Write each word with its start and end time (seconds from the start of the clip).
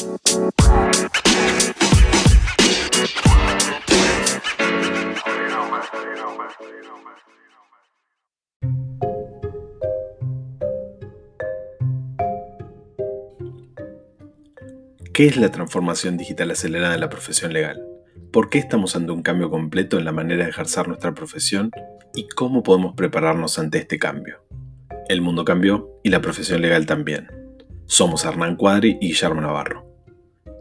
¿Qué 0.00 0.06
es 15.26 15.36
la 15.36 15.50
transformación 15.50 16.16
digital 16.16 16.50
acelerada 16.50 16.94
en 16.94 17.00
la 17.00 17.10
profesión 17.10 17.52
legal? 17.52 17.82
¿Por 18.32 18.48
qué 18.48 18.58
estamos 18.58 18.96
ante 18.96 19.12
un 19.12 19.22
cambio 19.22 19.50
completo 19.50 19.98
en 19.98 20.06
la 20.06 20.12
manera 20.12 20.44
de 20.44 20.50
ejercer 20.50 20.88
nuestra 20.88 21.12
profesión? 21.12 21.70
¿Y 22.14 22.26
cómo 22.28 22.62
podemos 22.62 22.94
prepararnos 22.94 23.58
ante 23.58 23.76
este 23.76 23.98
cambio? 23.98 24.46
El 25.10 25.20
mundo 25.20 25.44
cambió 25.44 26.00
y 26.02 26.08
la 26.08 26.22
profesión 26.22 26.62
legal 26.62 26.86
también. 26.86 27.28
Somos 27.84 28.24
Hernán 28.24 28.56
Cuadri 28.56 28.96
y 28.98 29.08
Guillermo 29.08 29.42
Navarro. 29.42 29.89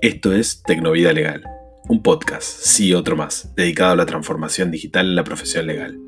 Esto 0.01 0.31
es 0.31 0.63
Tecnovida 0.63 1.11
Legal, 1.11 1.43
un 1.89 2.01
podcast, 2.01 2.45
sí 2.45 2.93
otro 2.93 3.17
más, 3.17 3.53
dedicado 3.57 3.91
a 3.91 3.95
la 3.97 4.05
transformación 4.05 4.71
digital 4.71 5.07
en 5.07 5.15
la 5.15 5.25
profesión 5.25 5.67
legal. 5.67 5.99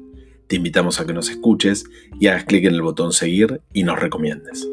Te 0.47 0.55
invitamos 0.55 1.01
a 1.01 1.05
que 1.05 1.11
nos 1.11 1.29
escuches 1.29 1.83
y 2.17 2.27
hagas 2.27 2.45
clic 2.45 2.63
en 2.63 2.75
el 2.75 2.81
botón 2.81 3.11
seguir 3.11 3.59
y 3.73 3.83
nos 3.83 3.99
recomiendes. 3.99 4.65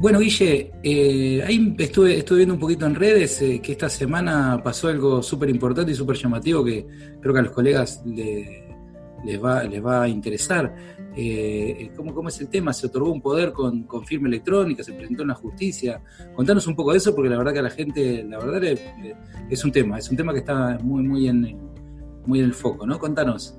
Bueno, 0.00 0.20
Guille, 0.20 0.70
eh, 0.84 1.42
ahí 1.44 1.74
estuve, 1.76 2.18
estuve 2.18 2.38
viendo 2.38 2.54
un 2.54 2.60
poquito 2.60 2.86
en 2.86 2.94
redes 2.94 3.42
eh, 3.42 3.60
que 3.60 3.72
esta 3.72 3.88
semana 3.88 4.60
pasó 4.62 4.86
algo 4.86 5.20
súper 5.24 5.50
importante 5.50 5.90
y 5.90 5.94
súper 5.96 6.16
llamativo 6.16 6.64
que 6.64 6.86
creo 7.20 7.34
que 7.34 7.40
a 7.40 7.42
los 7.42 7.50
colegas 7.50 8.04
les, 8.06 9.42
va, 9.42 9.64
les 9.64 9.84
va 9.84 10.04
a 10.04 10.08
interesar. 10.08 10.72
Eh, 11.16 11.90
¿cómo, 11.96 12.28
es 12.28 12.40
el 12.40 12.48
tema? 12.48 12.72
¿Se 12.72 12.86
otorgó 12.86 13.10
un 13.10 13.20
poder 13.20 13.50
con, 13.50 13.88
firma 14.06 14.28
electrónica? 14.28 14.84
¿Se 14.84 14.92
presentó 14.92 15.22
en 15.22 15.28
la 15.28 15.34
justicia? 15.34 16.00
Contanos 16.36 16.68
un 16.68 16.76
poco 16.76 16.92
de 16.92 16.98
eso 16.98 17.12
porque 17.12 17.28
la 17.28 17.36
verdad 17.36 17.52
que 17.54 17.58
a 17.58 17.62
la 17.62 17.70
gente, 17.70 18.22
la 18.22 18.38
verdad 18.38 18.78
es 19.50 19.64
un 19.64 19.72
tema, 19.72 19.98
es 19.98 20.08
un 20.08 20.16
tema 20.16 20.32
que 20.32 20.38
está 20.38 20.78
muy, 20.80 21.02
muy, 21.02 21.26
en, 21.26 21.58
muy 22.24 22.38
en 22.38 22.44
el 22.44 22.54
foco, 22.54 22.86
¿no? 22.86 23.00
Contanos. 23.00 23.58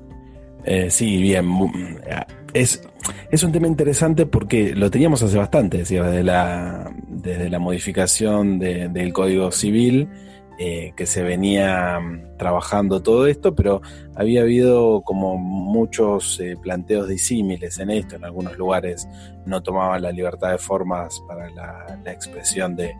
sí, 0.87 1.21
bien. 1.21 1.49
Es, 2.53 2.81
es 3.31 3.43
un 3.43 3.51
tema 3.51 3.67
interesante 3.67 4.25
porque 4.25 4.73
lo 4.75 4.89
teníamos 4.89 5.21
hace 5.23 5.37
bastante, 5.37 5.79
desde 5.79 6.23
la, 6.23 6.91
desde 7.07 7.49
la 7.49 7.59
modificación 7.59 8.59
del 8.59 9.13
Código 9.13 9.51
Civil, 9.51 10.07
eh, 10.61 10.91
que 10.97 11.05
se 11.05 11.23
venía 11.23 12.01
mm, 12.01 12.35
trabajando 12.37 13.01
todo 13.01 13.27
esto, 13.27 13.55
pero 13.55 13.81
había 14.13 14.41
habido 14.41 15.03
como 15.03 15.37
muchos 15.37 16.37
eh, 16.41 16.57
planteos 16.61 17.07
disímiles 17.07 17.79
en 17.79 17.89
esto. 17.89 18.17
En 18.17 18.25
algunos 18.25 18.57
lugares 18.57 19.07
no 19.45 19.63
tomaban 19.63 20.01
la 20.01 20.11
libertad 20.11 20.51
de 20.51 20.57
formas 20.57 21.23
para 21.25 21.49
la, 21.51 22.11
expresión 22.11 22.75
de, 22.75 22.93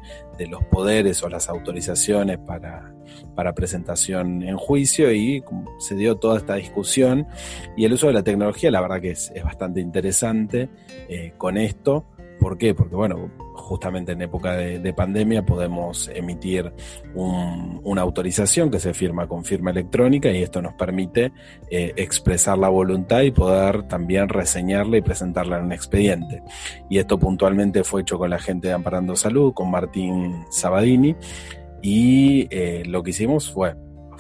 los 0.50 0.64
poderes 0.66 1.22
o 1.22 1.28
las 1.28 1.50
autorizaciones 1.50 2.38
para, 2.38 2.94
para 3.36 3.54
presentación 3.54 4.42
en 4.42 4.56
juicio 4.56 5.12
y 5.12 5.44
se 5.80 5.96
dio 5.96 6.16
toda 6.16 6.38
esta 6.38 6.56
discusión 6.56 7.28
y 7.76 7.84
el 7.84 7.92
uso 7.92 8.08
de 8.08 8.14
la 8.14 8.24
tecnología 8.24 8.72
la 8.72 8.80
verdad 8.80 9.02
que 9.02 9.12
es, 9.12 9.34
bastante 9.44 9.82
interesante 9.82 10.70
eh, 11.10 11.34
con 11.38 11.58
esto. 11.58 12.06
¿Por 12.40 12.58
qué? 12.58 12.74
Porque 12.74 12.96
bueno, 12.96 13.30
justamente 13.70 14.14
en 14.14 14.22
época 14.24 14.54
de, 14.54 14.94
pandemia 14.94 15.46
podemos 15.46 16.10
emitir 16.16 16.74
una 17.14 18.02
autorización 18.02 18.72
que 18.72 18.80
se 18.80 18.96
firma 18.96 19.28
con 19.28 19.46
firma 19.46 19.70
electrónica 19.70 20.32
y 20.32 20.42
esto 20.42 20.60
nos 20.60 20.74
permite 20.74 21.32
eh, 21.70 21.94
expresar 21.96 22.58
la 22.58 22.70
voluntad 22.70 23.22
y 23.22 23.30
poder 23.30 23.84
también 23.88 24.28
reseñarla 24.28 24.98
y 24.98 25.02
presentarla 25.02 25.60
en 25.60 25.66
un 25.66 25.72
expediente. 25.72 26.42
Y 26.90 26.98
esto 26.98 27.20
puntualmente 27.20 27.84
fue 27.84 28.02
hecho 28.02 28.18
con 28.18 28.32
la 28.32 28.40
gente 28.40 28.70
de 28.70 28.74
Amparando 28.74 29.16
Salud, 29.16 29.54
con 29.54 29.70
Martín 29.70 30.46
Sabadini, 30.50 31.16
y 31.84 32.48
eh, 32.50 32.84
lo 32.88 33.04
que 33.04 33.12
hicimos 33.12 33.52
fue 33.52 33.76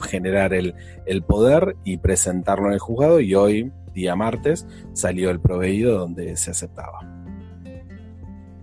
generar 0.08 0.54
el, 0.54 0.76
el 1.08 1.24
poder 1.24 1.76
y 1.84 1.98
presentarlo 1.98 2.68
en 2.68 2.74
el 2.74 2.80
juzgado 2.80 3.20
y 3.20 3.34
hoy, 3.34 3.72
día 3.96 4.16
martes, 4.16 4.68
salió 4.94 5.32
el 5.32 5.42
proveído 5.42 5.98
donde 5.98 6.38
se 6.38 6.52
aceptaba. 6.52 7.19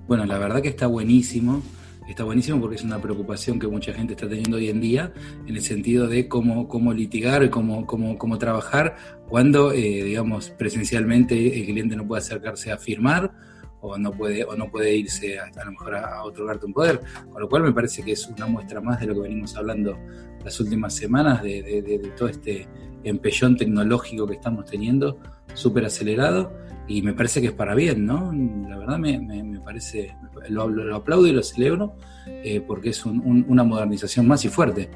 Bueno, 0.06 0.24
la 0.24 0.38
verdad 0.38 0.62
que 0.62 0.68
está 0.68 0.86
buenísimo. 0.86 1.62
Está 2.08 2.22
buenísimo 2.22 2.60
porque 2.60 2.76
es 2.76 2.84
una 2.84 3.02
preocupación 3.02 3.58
que 3.58 3.66
mucha 3.66 3.92
gente 3.92 4.12
está 4.12 4.28
teniendo 4.28 4.58
hoy 4.58 4.68
en 4.68 4.80
día 4.80 5.12
en 5.44 5.56
el 5.56 5.60
sentido 5.60 6.06
de 6.06 6.28
cómo, 6.28 6.68
cómo 6.68 6.92
litigar 6.92 7.50
cómo, 7.50 7.84
cómo, 7.84 8.16
cómo 8.16 8.38
trabajar 8.38 8.96
cuando, 9.28 9.72
eh, 9.72 10.04
digamos, 10.04 10.50
presencialmente 10.50 11.58
el 11.58 11.66
cliente 11.66 11.96
no 11.96 12.06
puede 12.06 12.20
acercarse 12.20 12.70
a 12.70 12.78
firmar 12.78 13.32
o 13.80 13.98
no 13.98 14.12
puede, 14.12 14.44
o 14.44 14.54
no 14.54 14.70
puede 14.70 14.94
irse 14.94 15.40
a, 15.40 15.46
a 15.46 15.64
lo 15.64 15.72
mejor 15.72 15.96
a, 15.96 16.22
otorgarte 16.22 16.66
un 16.66 16.72
poder. 16.72 17.00
Con 17.28 17.42
lo 17.42 17.48
cual 17.48 17.64
me 17.64 17.72
parece 17.72 18.04
que 18.04 18.12
es 18.12 18.28
una 18.28 18.46
muestra 18.46 18.80
más 18.80 19.00
de 19.00 19.06
lo 19.06 19.14
que 19.14 19.22
venimos 19.22 19.56
hablando 19.56 19.98
las 20.44 20.60
últimas 20.60 20.94
semanas, 20.94 21.42
de, 21.42 21.60
de 21.60 21.98
todo 22.16 22.28
este 22.28 22.68
empellón 23.02 23.56
tecnológico 23.56 24.28
que 24.28 24.34
estamos 24.34 24.66
teniendo, 24.66 25.18
súper 25.54 25.84
acelerado 25.84 26.52
y 26.88 27.02
me 27.02 27.12
parece 27.12 27.40
que 27.40 27.48
es 27.48 27.52
para 27.52 27.74
bien, 27.74 28.06
¿no? 28.06 28.32
La 28.68 28.78
verdad 28.78 28.98
me, 28.98 29.18
me, 29.18 29.60
parece, 29.60 30.14
lo, 30.48 30.68
lo, 30.68 30.96
aplaudo 30.96 31.26
y 31.26 31.32
lo 31.32 31.42
celebro 31.42 31.96
eh, 32.26 32.60
porque 32.60 32.90
es 32.90 33.04
una 33.04 33.64
modernización 33.64 34.26
más 34.26 34.44
y 34.44 34.48
fuerte. 34.48 34.88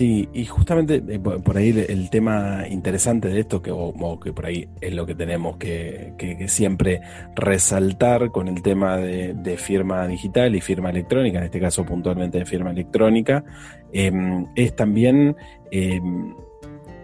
Sí, 0.00 0.26
y 0.32 0.46
justamente 0.46 1.02
eh, 1.06 1.18
por 1.18 1.58
ahí 1.58 1.74
el, 1.86 2.08
tema 2.08 2.64
interesante 2.66 3.28
de 3.28 3.40
esto, 3.40 3.60
que, 3.60 3.70
o, 3.70 4.18
que 4.18 4.32
por 4.32 4.46
ahí 4.46 4.66
es 4.80 4.94
lo 4.94 5.04
que 5.04 5.14
tenemos 5.14 5.58
que, 5.58 6.14
que, 6.16 6.48
siempre 6.48 7.02
resaltar 7.36 8.30
con 8.30 8.48
el 8.48 8.62
tema 8.62 8.96
de, 8.96 9.56
firma 9.58 10.06
digital 10.08 10.56
y 10.56 10.62
firma 10.62 10.88
electrónica, 10.88 11.38
en 11.38 11.44
este 11.44 11.60
caso 11.60 11.84
puntualmente 11.84 12.38
de 12.38 12.46
firma 12.46 12.70
electrónica, 12.70 13.44
em, 13.92 14.46
es 14.56 14.74
también... 14.74 15.36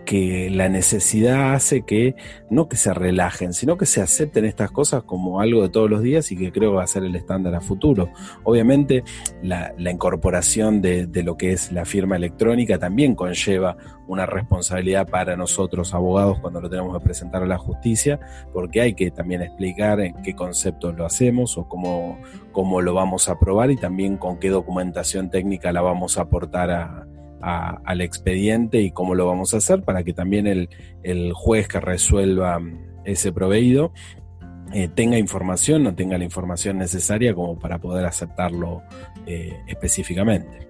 que 0.06 0.48
la 0.48 0.70
necesidad 0.70 1.52
hace 1.52 1.82
que 1.82 2.14
no 2.48 2.68
que 2.68 2.76
se 2.76 2.94
relajen, 2.94 3.52
sino 3.52 3.76
que 3.76 3.84
se 3.84 4.00
acepten 4.00 4.46
estas 4.46 4.70
cosas 4.70 5.02
como 5.02 5.40
algo 5.40 5.62
de 5.62 5.68
todos 5.68 5.90
los 5.90 6.00
días 6.00 6.32
y 6.32 6.36
que 6.36 6.52
creo 6.52 6.72
va 6.72 6.84
a 6.84 6.86
ser 6.86 7.04
el 7.04 7.14
estándar 7.14 7.54
a 7.54 7.60
futuro. 7.60 8.10
Obviamente 8.44 9.04
la, 9.42 9.74
incorporación 9.78 10.80
de, 10.80 11.08
lo 11.22 11.36
que 11.36 11.52
es 11.52 11.72
la 11.72 11.84
firma 11.84 12.16
electrónica 12.16 12.78
también 12.78 13.14
conlleva 13.14 13.76
una 14.06 14.24
responsabilidad 14.24 15.08
para 15.08 15.36
nosotros 15.36 15.92
abogados 15.92 16.38
cuando 16.38 16.60
lo 16.60 16.70
tenemos 16.70 16.96
que 16.96 17.04
presentar 17.04 17.42
a 17.42 17.46
la 17.46 17.58
justicia, 17.58 18.20
porque 18.52 18.80
hay 18.80 18.94
que 18.94 19.10
también 19.10 19.42
explicar 19.42 20.00
en 20.00 20.14
qué 20.22 20.34
conceptos 20.34 20.96
lo 20.96 21.04
hacemos 21.04 21.58
o 21.58 21.68
cómo, 21.68 22.18
cómo 22.52 22.80
lo 22.80 22.94
vamos 22.94 23.28
a 23.28 23.38
probar 23.38 23.72
y 23.72 23.76
también 23.76 24.16
con 24.16 24.38
qué 24.38 24.50
documentación 24.50 25.28
técnica 25.30 25.72
la 25.72 25.82
vamos 25.82 26.16
a 26.16 26.22
aportar 26.22 26.70
a 26.70 27.06
al 27.40 28.00
expediente 28.00 28.80
y 28.80 28.90
cómo 28.90 29.14
lo 29.14 29.26
vamos 29.26 29.54
a 29.54 29.58
hacer 29.58 29.82
para 29.82 30.02
que 30.02 30.12
también 30.12 30.46
el, 30.46 31.32
juez 31.34 31.68
que 31.68 31.80
resuelva 31.80 32.60
ese 33.04 33.32
proveído 33.32 33.92
eh, 34.72 34.88
tenga 34.92 35.18
información, 35.18 35.84
no 35.84 35.94
tenga 35.94 36.18
la 36.18 36.24
información 36.24 36.78
necesaria 36.78 37.34
como 37.34 37.58
para 37.58 37.78
poder 37.78 38.04
aceptarlo 38.04 38.82
eh, 39.26 39.52
específicamente. 39.68 40.66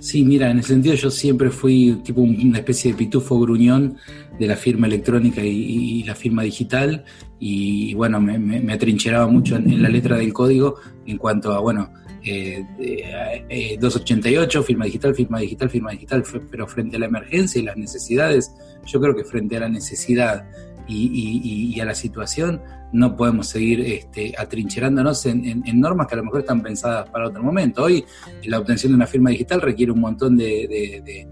Sí, 0.00 0.24
mira, 0.24 0.50
en 0.50 0.58
el 0.58 0.64
sentido 0.64 0.94
yo 0.94 1.10
siempre 1.10 1.50
fui 1.50 2.00
tipo 2.02 2.22
una 2.22 2.58
especie 2.58 2.92
de 2.92 2.96
pitufo 2.96 3.38
gruñón 3.38 3.98
de 4.38 4.46
la 4.46 4.56
firma 4.56 4.86
electrónica 4.86 5.42
y, 5.44 6.02
la 6.04 6.14
firma 6.14 6.42
digital 6.42 7.04
y, 7.38 7.92
bueno, 7.92 8.18
me, 8.18 8.72
atrincheraba 8.72 9.26
mucho 9.26 9.56
en, 9.56 9.82
la 9.82 9.90
letra 9.90 10.16
del 10.16 10.32
código 10.32 10.76
en 11.06 11.18
cuanto 11.18 11.52
a, 11.52 11.60
bueno, 11.60 11.92
288, 12.20 14.60
eh, 14.60 14.62
firma 14.62 14.84
digital, 14.84 15.14
firma 15.14 15.40
digital, 15.40 15.70
firma 15.70 15.90
digital, 15.92 16.22
pero 16.50 16.66
frente 16.66 16.96
a 16.96 17.00
la 17.00 17.06
emergencia 17.06 17.60
y 17.60 17.64
las 17.64 17.76
necesidades, 17.76 18.52
yo 18.86 19.00
creo 19.00 19.14
que 19.14 19.24
frente 19.24 19.56
a 19.56 19.60
la 19.60 19.68
necesidad 19.68 20.44
y, 20.86 21.78
a 21.80 21.84
la 21.84 21.94
situación, 21.94 22.60
no 22.92 23.16
podemos 23.16 23.46
seguir 23.46 23.80
este, 23.80 24.34
atrincherándonos 24.36 25.24
en, 25.26 25.80
normas 25.80 26.08
que 26.08 26.14
a 26.14 26.18
lo 26.18 26.24
mejor 26.24 26.40
están 26.40 26.62
pensadas 26.62 27.08
para 27.10 27.28
otro 27.28 27.42
momento. 27.42 27.84
Hoy 27.84 28.04
la 28.44 28.58
obtención 28.58 28.92
de 28.92 28.96
una 28.96 29.06
firma 29.06 29.30
digital 29.30 29.60
requiere 29.60 29.92
un 29.92 30.00
montón 30.00 30.36
de 30.36 31.28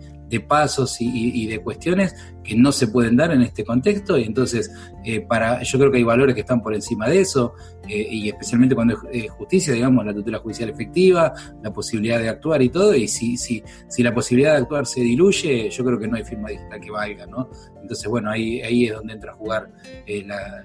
pasos 0.47 0.97
y, 1.01 1.47
de 1.47 1.61
cuestiones 1.61 2.15
que 2.45 2.55
no 2.55 2.73
se 2.73 2.89
pueden 2.89 3.17
dar 3.17 3.33
en 3.33 3.43
este 3.43 3.65
contexto. 3.65 4.19
Y 4.19 4.25
entonces 4.25 4.71
eh, 5.05 5.21
para 5.21 5.63
yo 5.63 5.79
creo 5.79 5.91
que 5.91 5.99
hay 5.99 6.05
valores 6.05 6.35
que 6.35 6.43
están 6.43 6.61
por 6.61 6.75
encima 6.75 7.09
de 7.09 7.21
eso 7.21 7.55
eh, 7.89 8.07
y 8.11 8.29
especialmente 8.29 8.75
cuando 8.75 8.95
es 9.11 9.31
justicia 9.31 9.73
digamos 9.73 10.05
la 10.05 10.13
tutela 10.13 10.39
judicial 10.39 10.69
efectiva 10.69 11.33
la 11.63 11.73
posibilidad 11.73 12.19
de 12.19 12.29
actuar 12.29 12.61
y 12.61 12.69
todo 12.69 12.95
y 12.95 13.09
si 13.09 13.37
si 13.37 13.63
si 13.89 14.03
la 14.03 14.13
posibilidad 14.13 14.53
de 14.53 14.59
actuar 14.59 14.87
se 14.87 15.01
diluye 15.01 15.71
yo 15.71 15.85
creo 15.85 15.99
que 15.99 16.09
no 16.09 16.17
hay 16.17 16.25
firma 16.25 16.51
digital 16.51 16.81
que 16.81 16.91
valga 16.91 17.27
no 17.27 17.49
entonces 17.81 18.07
bueno 18.09 18.31
ahí 18.31 18.61
ahí 18.61 18.87
es 18.87 18.95
donde 18.95 19.15
entra 19.15 19.33
a 19.33 19.35
jugar 19.35 19.73
eh, 20.05 20.25
la, 20.27 20.65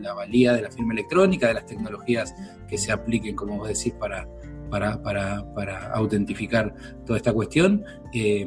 la 0.00 0.14
valía 0.14 0.54
de 0.54 0.62
la 0.62 0.70
firma 0.70 0.94
electrónica 0.94 1.48
de 1.48 1.54
las 1.54 1.66
tecnologías 1.66 2.34
que 2.68 2.78
se 2.78 2.92
apliquen 2.92 3.34
como 3.34 3.58
vos 3.58 3.68
decís 3.68 3.92
para 3.98 4.26
para, 4.72 5.02
para, 5.02 5.44
para 5.54 5.92
autentificar 5.92 6.74
toda 7.04 7.18
esta 7.18 7.32
cuestión. 7.34 7.84
Eh, 8.14 8.46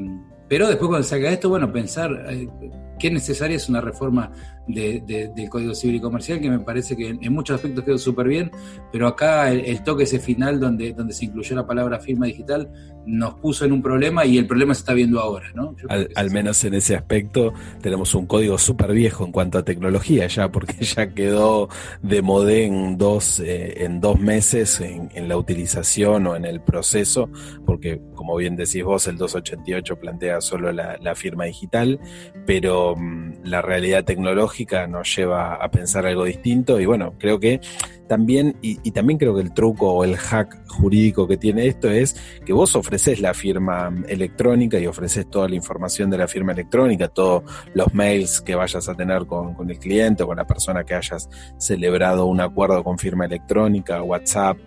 Pero 0.49 0.67
después 0.67 0.89
cuando 0.89 1.07
se 1.07 1.15
haga 1.15 1.29
esto, 1.29 1.49
bueno, 1.49 1.71
pensar 1.71 2.09
eh, 2.29 2.49
qué 2.97 3.11
necesaria 3.11 3.55
es 3.55 3.69
una 3.69 3.79
reforma 3.79 4.31
del 4.67 5.49
Código 5.49 5.75
Civil 5.75 5.97
y 5.97 6.01
Comercial, 6.01 6.39
que 6.39 6.49
me 6.49 6.59
parece 6.59 6.95
que 6.95 7.09
en, 7.09 7.33
muchos 7.33 7.55
aspectos 7.55 7.83
quedó 7.83 7.97
súper 7.97 8.27
bien, 8.27 8.51
pero 8.91 9.07
acá 9.07 9.51
el, 9.51 9.83
toque 9.83 10.03
ese 10.03 10.19
final 10.19 10.59
donde, 10.59 10.93
donde 10.93 11.13
se 11.13 11.25
incluyó 11.25 11.55
la 11.55 11.67
palabra 11.67 11.99
firma 11.99 12.25
digital 12.25 12.69
nos 13.05 13.35
puso 13.35 13.65
en 13.65 13.71
un 13.71 13.83
problema 13.83 14.25
y 14.25 14.39
el 14.39 14.47
problema 14.47 14.73
se 14.73 14.79
está 14.79 14.93
viendo 14.93 15.19
ahora, 15.19 15.51
¿no? 15.53 15.75
Al, 15.89 16.31
menos 16.31 16.63
en 16.63 16.73
ese 16.73 16.95
aspecto 16.95 17.53
tenemos 17.79 18.15
un 18.15 18.25
código 18.25 18.57
súper 18.57 18.93
viejo 18.93 19.23
en 19.25 19.31
cuanto 19.31 19.59
a 19.59 19.63
tecnología 19.63 20.25
ya, 20.25 20.51
porque 20.51 20.73
ya 20.83 21.13
quedó 21.13 21.69
de 22.01 22.23
modé 22.23 22.65
en 22.65 22.97
dos, 22.97 23.39
eh, 23.39 23.83
en 23.85 24.01
dos 24.01 24.19
meses 24.19 24.81
en, 24.81 25.11
en, 25.13 25.29
la 25.29 25.37
utilización 25.37 26.25
o 26.25 26.35
en 26.35 26.45
el 26.45 26.61
proceso, 26.61 27.29
porque 27.63 28.01
como 28.15 28.35
bien 28.37 28.55
decís 28.55 28.83
vos, 28.83 29.05
el 29.05 29.17
288 29.17 29.99
plantea 29.99 30.41
solo 30.41 30.71
la, 30.71 30.97
la 30.99 31.13
firma 31.13 31.45
digital, 31.45 31.99
pero 32.47 32.95
mm, 32.95 33.43
la 33.43 33.61
realidad 33.61 34.03
tecnológica 34.03 34.54
nos 34.87 35.15
lleva 35.15 35.55
a 35.55 35.69
pensar 35.69 36.05
algo 36.05 36.23
distinto. 36.23 36.79
Y 36.79 36.85
bueno, 36.85 37.13
creo 37.17 37.39
que 37.39 37.59
también, 38.07 38.55
y, 38.61 38.91
también 38.91 39.17
creo 39.17 39.35
que 39.35 39.41
el 39.41 39.53
truco 39.53 39.91
o 39.91 40.03
el 40.03 40.15
hack 40.15 40.67
jurídico 40.69 41.27
que 41.27 41.37
tiene 41.37 41.67
esto 41.67 41.89
es 41.89 42.15
que 42.45 42.53
vos 42.53 42.75
ofreces 42.75 43.19
la 43.19 43.33
firma 43.33 43.91
electrónica 44.07 44.79
y 44.79 44.85
ofreces 44.85 45.29
toda 45.29 45.49
la 45.49 45.55
información 45.55 46.09
de 46.09 46.17
la 46.19 46.27
firma 46.27 46.51
electrónica, 46.51 47.07
todos 47.07 47.43
los 47.73 47.93
mails 47.93 48.41
que 48.41 48.55
vayas 48.55 48.87
a 48.87 48.95
tener 48.95 49.25
con, 49.25 49.53
con 49.55 49.69
el 49.69 49.79
cliente 49.79 50.23
o 50.23 50.27
con 50.27 50.37
la 50.37 50.45
persona 50.45 50.83
que 50.83 50.93
hayas 50.93 51.29
celebrado 51.57 52.25
un 52.27 52.41
acuerdo 52.41 52.83
con 52.83 52.97
firma 52.97 53.25
electrónica, 53.25 54.01
WhatsApp, 54.03 54.57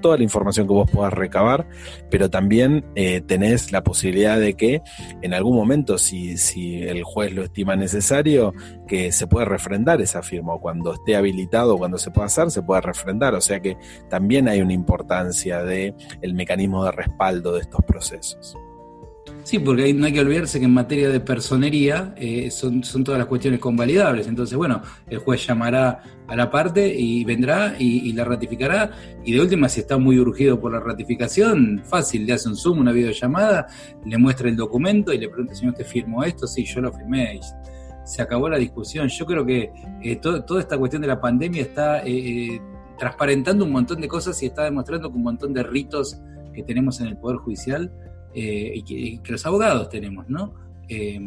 toda 0.00 0.16
la 0.16 0.22
información 0.22 0.66
que 0.66 0.72
vos 0.72 0.90
puedas 0.90 1.12
recabar, 1.12 1.68
pero 2.10 2.28
también 2.30 2.84
eh, 2.94 3.20
tenés 3.20 3.72
la 3.72 3.82
posibilidad 3.84 4.38
de 4.38 4.54
que 4.54 4.82
en 5.22 5.34
algún 5.34 5.56
momento, 5.56 5.98
si, 5.98 6.36
si 6.36 6.82
el 6.82 7.04
juez 7.04 7.32
lo 7.32 7.44
estima 7.44 7.76
necesario, 7.76 8.52
que 8.86 9.12
se 9.12 9.26
pueda 9.26 9.44
refrendar 9.44 10.00
esa 10.00 10.22
firma, 10.22 10.54
o 10.54 10.60
cuando 10.60 10.94
esté 10.94 11.16
habilitado, 11.16 11.78
cuando 11.78 11.98
se 11.98 12.10
pueda 12.10 12.26
hacer, 12.26 12.50
se 12.50 12.62
pueda 12.62 12.80
refrendar. 12.80 13.34
O 13.34 13.40
sea 13.40 13.60
que 13.60 13.76
también 14.08 14.48
hay 14.48 14.60
una 14.60 14.72
importancia 14.72 15.62
de 15.62 15.94
el 16.22 16.34
mecanismo 16.34 16.84
de 16.84 16.92
respaldo 16.92 17.54
de 17.54 17.60
estos 17.60 17.84
procesos. 17.84 18.56
Sí, 19.44 19.58
porque 19.58 19.94
no 19.94 20.06
hay 20.06 20.12
que 20.12 20.20
olvidarse 20.20 20.58
que 20.58 20.66
en 20.66 20.74
materia 20.74 21.08
de 21.08 21.20
personería 21.20 22.14
eh, 22.16 22.50
son, 22.50 22.82
todas 23.04 23.18
las 23.18 23.26
cuestiones 23.26 23.60
convalidables. 23.60 24.26
Entonces, 24.26 24.56
bueno, 24.56 24.82
el 25.08 25.18
juez 25.18 25.46
llamará 25.46 26.02
a 26.26 26.36
la 26.36 26.50
parte 26.50 26.94
y 26.94 27.24
vendrá 27.24 27.74
y, 27.78 28.12
la 28.12 28.24
ratificará. 28.24 28.90
Y 29.24 29.32
de 29.32 29.40
última, 29.40 29.68
si 29.68 29.80
está 29.80 29.96
muy 29.96 30.18
urgido 30.18 30.60
por 30.60 30.72
la 30.72 30.80
ratificación, 30.80 31.82
fácil, 31.84 32.26
le 32.26 32.34
hace 32.34 32.48
un 32.48 32.56
Zoom, 32.56 32.80
una 32.80 32.92
videollamada, 32.92 33.66
le 34.04 34.18
muestra 34.18 34.48
el 34.48 34.56
documento 34.56 35.12
y 35.12 35.18
le 35.18 35.28
pregunta, 35.28 35.54
señor, 35.54 35.72
¿usted 35.72 35.86
firmó 35.86 36.24
esto? 36.24 36.46
Sí, 36.46 36.64
yo 36.64 36.80
lo 36.80 36.92
firmé. 36.92 37.36
Y 37.36 37.40
se 38.04 38.22
acabó 38.22 38.48
la 38.48 38.58
discusión. 38.58 39.08
Yo 39.08 39.26
creo 39.26 39.46
que 39.46 39.72
eh, 40.02 40.16
toda 40.16 40.60
esta 40.60 40.76
cuestión 40.76 41.02
de 41.02 41.08
la 41.08 41.20
pandemia 41.20 41.62
está 41.62 42.02
eh, 42.04 42.60
transparentando 42.98 43.64
un 43.64 43.72
montón 43.72 44.00
de 44.00 44.08
cosas 44.08 44.42
y 44.42 44.46
está 44.46 44.64
demostrando 44.64 45.10
que 45.10 45.16
un 45.16 45.22
montón 45.22 45.54
de 45.54 45.62
ritos 45.62 46.20
que 46.52 46.62
tenemos 46.62 47.00
en 47.00 47.06
el 47.06 47.16
Poder 47.16 47.38
Judicial 47.38 47.92
eh, 48.34 48.72
y, 48.74 49.18
que, 49.18 49.32
los 49.32 49.44
abogados 49.46 49.88
tenemos, 49.88 50.28
¿no? 50.28 50.54
Eh, 50.88 51.20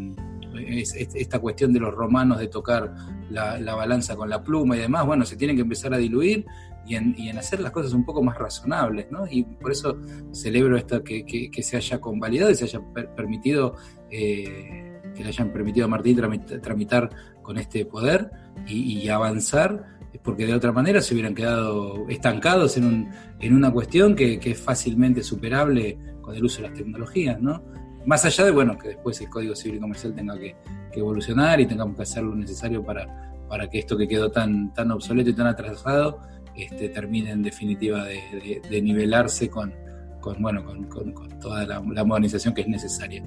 esta 1.15 1.39
cuestión 1.39 1.71
de 1.71 1.80
los 1.80 1.94
romanos 1.94 2.39
de 2.39 2.48
tocar 2.48 2.94
la, 3.30 3.75
balanza 3.75 4.15
con 4.15 4.30
la 4.30 4.44
pluma 4.44 4.75
y 4.75 4.80
demás, 4.80 5.06
bueno, 5.06 5.25
se 5.25 5.38
tienen 5.38 5.56
que 5.56 5.62
empezar 5.62 5.94
a 5.94 5.98
diluir 5.98 6.45
y 6.86 6.95
en, 6.95 7.38
hacer 7.38 7.59
las 7.62 7.71
cosas 7.71 7.94
un 7.94 8.03
poco 8.03 8.21
más 8.24 8.38
razonables, 8.38 9.09
¿no? 9.12 9.25
Y 9.30 9.44
por 9.44 9.71
eso 9.71 9.98
celebro 10.33 10.75
esto 10.77 11.03
que, 11.03 11.50
se 11.62 11.77
haya 11.77 12.01
convalidado 12.01 12.51
y 12.51 12.56
se 12.56 12.65
haya 12.65 12.81
permitido, 13.15 13.75
eh, 14.09 14.91
que 15.16 15.24
le 15.24 15.30
hayan 15.30 15.52
permitido 15.52 15.86
a 15.86 15.90
Martín 15.90 16.19
tramitar, 16.62 17.10
con 17.42 17.58
este 17.58 17.86
poder 17.86 18.31
y, 18.68 19.08
avanzar 19.10 20.00
porque 20.24 20.46
de 20.46 20.54
otra 20.54 20.72
manera 20.72 21.02
se 21.02 21.13
hubieran 21.13 21.34
quedado 21.34 22.06
estancados 22.10 22.78
en, 22.78 22.86
un, 22.86 23.10
en 23.40 23.56
una 23.56 23.72
cuestión 23.72 24.16
que, 24.16 24.40
que, 24.40 24.52
es 24.52 24.60
fácilmente 24.60 25.24
superable 25.24 25.98
con 26.22 26.36
el 26.36 26.44
uso 26.44 26.62
de 26.62 26.69
las 26.69 26.78
tecnologías, 26.78 27.42
¿no? 27.42 27.63
Más 28.06 28.25
allá 28.25 28.46
de, 28.46 28.52
bueno, 28.52 28.78
que 28.78 28.90
después 28.90 29.19
el 29.22 29.30
Código 29.30 29.56
Civil 29.56 29.78
y 29.78 29.80
Comercial 29.80 30.13
tenga 30.13 30.38
que, 30.38 30.56
evolucionar 30.94 31.62
y 31.62 31.66
tengamos 31.66 31.96
que 31.96 32.02
hacer 32.02 32.22
lo 32.22 32.36
necesario 32.36 32.84
para, 32.84 33.34
para 33.48 33.69
que 33.69 33.80
esto 33.80 33.98
que 33.98 34.10
quedó 34.10 34.30
tan, 34.30 34.74
tan 34.74 34.92
obsoleto 34.92 35.30
y 35.30 35.34
tan 35.34 35.48
atrasado 35.48 36.19
este, 36.56 36.90
termine 36.90 37.31
en 37.31 37.44
definitiva 37.44 38.04
de, 38.04 38.81
nivelarse 38.81 39.50
con, 39.50 39.74
con, 40.21 40.41
bueno, 40.41 40.63
con, 40.63 41.39
toda 41.39 41.65
la, 41.65 41.81
modernización 41.81 42.53
que 42.53 42.62
es 42.62 42.68
necesaria. 42.68 43.23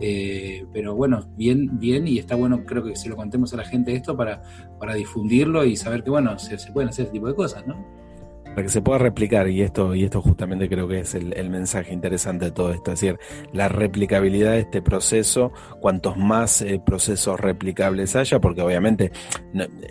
Eh, 0.00 0.66
pero 0.72 0.96
bueno, 0.96 1.28
bien, 1.36 1.78
bien, 1.78 2.08
y 2.08 2.18
está 2.18 2.34
bueno, 2.34 2.64
creo 2.64 2.82
que 2.82 2.96
se 2.96 3.08
lo 3.08 3.16
contemos 3.16 3.52
a 3.54 3.58
la 3.58 3.64
gente 3.64 3.92
esto 3.94 4.16
para, 4.16 4.42
para 4.80 4.94
difundirlo 4.94 5.64
y 5.64 5.76
saber 5.76 6.02
que, 6.02 6.10
bueno, 6.10 6.38
se, 6.38 6.58
se 6.58 6.72
pueden 6.72 6.88
hacer 6.88 7.04
ese 7.04 7.12
tipo 7.12 7.28
de 7.28 7.34
cosas, 7.34 7.66
¿no? 7.66 7.76
Para 8.50 8.62
que 8.62 8.68
se 8.68 8.82
pueda 8.82 8.98
replicar, 8.98 9.48
y 9.48 9.62
esto, 9.62 9.94
y 9.94 10.04
esto 10.04 10.20
justamente 10.22 10.68
creo 10.68 10.88
que 10.88 11.00
es 11.00 11.14
el, 11.14 11.50
mensaje 11.50 11.92
interesante 11.92 12.46
de 12.46 12.50
todo 12.50 12.72
esto, 12.72 12.92
es 12.92 13.00
decir, 13.00 13.18
la 13.52 13.68
replicabilidad 13.68 14.52
de 14.52 14.60
este 14.60 14.82
proceso, 14.82 15.52
cuantos 15.80 16.16
más 16.16 16.62
eh, 16.62 16.80
procesos 16.84 17.40
replicables 17.40 18.16
haya, 18.16 18.40
porque 18.40 18.60
obviamente 18.60 19.12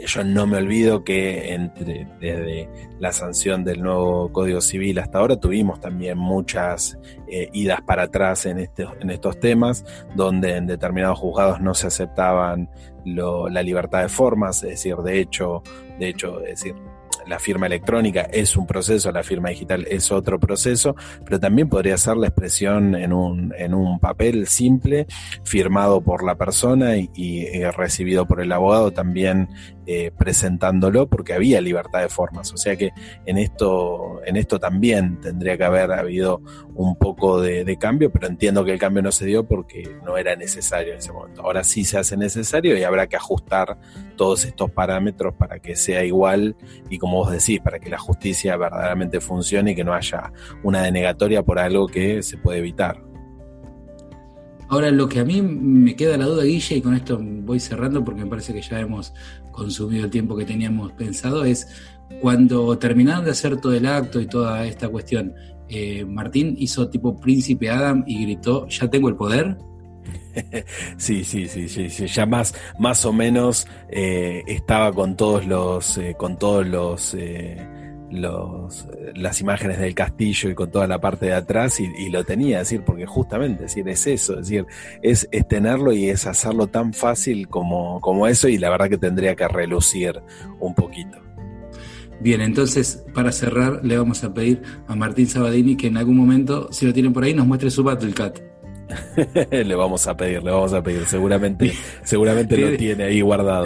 yo 0.06 0.24
no 0.24 0.45
me 0.45 0.57
olvido 0.57 1.04
que 1.04 1.54
entre 1.54 2.07
desde 2.19 2.69
la 3.00 3.12
sanción 3.12 3.63
del 3.63 3.81
nuevo 3.81 4.31
Código 4.31 4.62
Civil 4.62 5.00
hasta 5.00 5.19
ahora 5.19 5.38
tuvimos 5.38 5.80
también 5.80 6.18
muchas 6.18 6.98
eh, 7.27 7.50
idas 7.54 7.81
para 7.81 8.04
atrás 8.04 8.45
en, 8.45 8.59
este, 8.59 8.86
en 9.00 9.09
estos 9.09 9.39
temas, 9.39 9.86
donde 10.15 10.56
en 10.56 10.68
determinados 10.68 11.19
juzgados 11.19 11.59
no 11.62 11.74
se 11.74 11.88
aceptaban 11.88 12.69
la 13.06 13.63
libertad 13.63 14.01
de 14.01 14.09
formas, 14.09 14.63
es 14.63 14.69
decir, 14.71 14.98
de 14.98 15.19
hecho, 15.19 15.63
de 15.98 16.09
hecho, 16.09 16.42
es 16.42 16.62
decir, 16.62 16.75
la 17.28 17.40
firma 17.40 17.68
electrónica 17.68 18.22
es 18.22 18.56
un 18.56 18.66
proceso, 18.66 19.12
la 19.12 19.24
firma 19.24 19.50
digital 19.50 19.86
es 19.90 20.12
otro 20.12 20.40
proceso, 20.40 20.96
pero 21.26 21.40
también 21.40 21.70
podría 21.70 21.98
ser 21.98 22.18
la 22.18 22.28
expresión 22.28 22.96
en 22.96 23.14
un, 23.14 23.54
en 23.58 23.74
un 23.74 24.00
papel 24.00 24.48
simple, 24.48 25.08
firmado 25.44 26.02
por 26.02 26.24
la 26.24 26.36
persona 26.36 26.98
y, 26.98 27.10
y 27.14 27.64
recibido 27.72 28.26
por 28.26 28.42
el 28.42 28.52
abogado 28.52 28.92
también 28.92 29.50
eh, 29.89 30.12
presentándolo 30.18 31.07
porque 31.07 31.34
había 31.34 31.62
libertad 31.62 32.01
de 32.01 32.10
formas. 32.10 32.51
O 32.51 32.57
sea 32.57 32.75
que 32.75 32.92
en 33.25 33.38
esto, 33.38 34.22
en 34.25 34.36
esto 34.36 34.60
también 34.60 35.22
tendría 35.22 35.57
que 35.57 35.63
haber 35.63 35.94
habido 35.94 36.42
un 36.75 36.98
poco 36.98 37.39
de, 37.39 37.78
cambio, 37.78 38.12
pero 38.12 38.28
entiendo 38.28 38.66
que 38.66 38.74
el 38.74 38.80
cambio 38.80 39.01
no 39.01 39.13
se 39.13 39.25
dio 39.25 39.48
porque 39.48 39.98
no 40.04 40.18
era 40.18 40.36
necesario 40.36 40.92
en 40.92 41.00
ese 41.00 41.13
momento. 41.13 41.42
Ahora 41.42 41.63
sí 41.63 41.85
se 41.85 41.97
hace 41.97 42.18
necesario 42.18 42.78
y 42.78 42.83
habrá 42.83 43.07
que 43.07 43.16
ajustar 43.16 43.78
todos 44.18 44.44
estos 44.44 44.71
parámetros 44.71 45.35
para 45.35 45.59
que 45.59 45.78
sea 45.78 46.04
igual 46.04 46.57
y 46.90 46.97
como 46.97 47.18
vos 47.18 47.31
decís, 47.31 47.62
para 47.62 47.80
que 47.80 47.90
la 47.90 47.97
justicia 47.97 48.57
verdaderamente 48.57 49.21
funcione 49.21 49.71
y 49.71 49.76
que 49.76 49.85
no 49.85 49.94
haya 49.94 50.33
una 50.64 50.81
denegatoria 50.81 51.44
por 51.44 51.59
algo 51.59 51.88
que 51.88 52.23
se 52.23 52.38
puede 52.38 52.59
evitar. 52.59 53.07
Ahora, 54.69 54.92
lo 54.92 55.07
que 55.07 55.19
a 55.19 55.26
mí 55.26 55.42
me 55.42 55.95
queda 55.95 56.18
la 56.18 56.26
duda, 56.26 56.44
Guille, 56.44 56.78
y 56.78 56.81
con 56.81 56.94
esto 56.94 57.19
voy 57.21 57.59
cerrando 57.59 58.04
porque 58.04 58.21
me 58.21 58.30
parece 58.30 58.54
que 58.54 58.62
ya 58.62 58.80
hemos 58.80 59.14
consumido 59.52 60.06
el 60.06 60.12
tiempo 60.12 60.36
que 60.36 60.45
teníamos 60.45 60.92
pensado, 60.92 61.45
es 61.45 61.68
cuando 62.21 62.78
terminaron 62.78 63.26
de 63.26 63.31
hacer 63.31 63.59
todo 63.59 63.74
el 63.74 63.86
acto 63.86 64.19
y 64.19 64.28
toda 64.28 64.66
esta 64.66 64.90
cuestión, 64.90 65.33
eh, 65.69 66.06
Martín 66.06 66.56
hizo 66.57 66.90
tipo 66.90 67.18
príncipe 67.19 67.69
Adam 67.69 68.04
y 68.07 68.24
gritó, 68.24 68.68
ya 68.68 68.90
tengo 68.90 69.09
el 69.09 69.16
poder. 69.16 69.57
Sí, 70.97 71.24
sí, 71.24 71.47
sí, 71.47 71.68
sí, 71.68 72.07
ya 72.07 72.28
más, 72.28 72.54
más 72.78 73.04
o 73.06 73.12
menos 73.12 73.68
eh, 73.90 74.44
estaba 74.45 74.94
con 74.94 75.18
todos 75.18 75.47
los, 75.47 75.97
eh, 75.97 76.16
con 76.16 76.38
todos 76.38 76.66
los 76.68 77.16
los, 78.11 78.87
las 79.16 79.42
imágenes 79.42 79.80
del 79.80 79.94
castillo 79.94 80.49
y 80.49 80.56
con 80.56 80.71
toda 80.71 80.87
la 80.87 80.99
parte 80.99 81.28
de 81.28 81.33
atrás 81.33 81.80
y, 81.80 82.09
lo 82.09 82.23
tenía, 82.23 82.59
decir, 82.59 82.83
porque 82.83 83.06
justamente 83.06 83.64
decir, 83.64 83.87
es 83.90 84.07
eso, 84.07 84.37
decir, 84.37 84.66
es, 85.02 85.28
es, 85.31 85.47
tenerlo 85.47 85.92
y 85.92 86.09
es 86.09 86.26
hacerlo 86.26 86.68
tan 86.68 86.94
fácil 86.94 87.47
como, 87.47 87.99
como 88.02 88.28
eso 88.28 88.47
y 88.47 88.57
la 88.57 88.69
verdad 88.69 88.90
que 88.90 88.97
tendría 88.97 89.35
que 89.35 89.47
relucir 89.47 90.21
un 90.59 90.73
poquito. 90.73 91.18
Bien, 92.19 92.42
entonces 92.42 93.06
para 93.14 93.31
cerrar 93.31 93.83
le 93.83 93.97
vamos 93.97 94.23
a 94.23 94.33
pedir 94.33 94.61
a 94.87 94.95
Martín 94.95 95.28
Sabadini 95.28 95.78
que 95.78 95.87
en 95.87 95.97
algún 95.97 96.18
momento, 96.18 96.69
si 96.71 96.85
lo 96.85 96.94
tienen 96.94 97.14
por 97.14 97.23
ahí, 97.23 97.33
nos 97.33 97.45
muestre 97.45 97.69
su 97.69 97.83
Battlecat. 97.83 98.40
le 99.52 99.76
vamos 99.76 100.07
a 100.07 100.16
pedir, 100.16 100.42
le 100.44 100.49
vamos 100.49 100.73
a 100.73 100.81
pedir, 100.81 101.06
seguramente, 101.06 101.73
seguramente 102.04 102.57
lo 102.57 102.76
tiene 102.78 103.04
ahí 103.04 103.21
guardado 103.21 103.66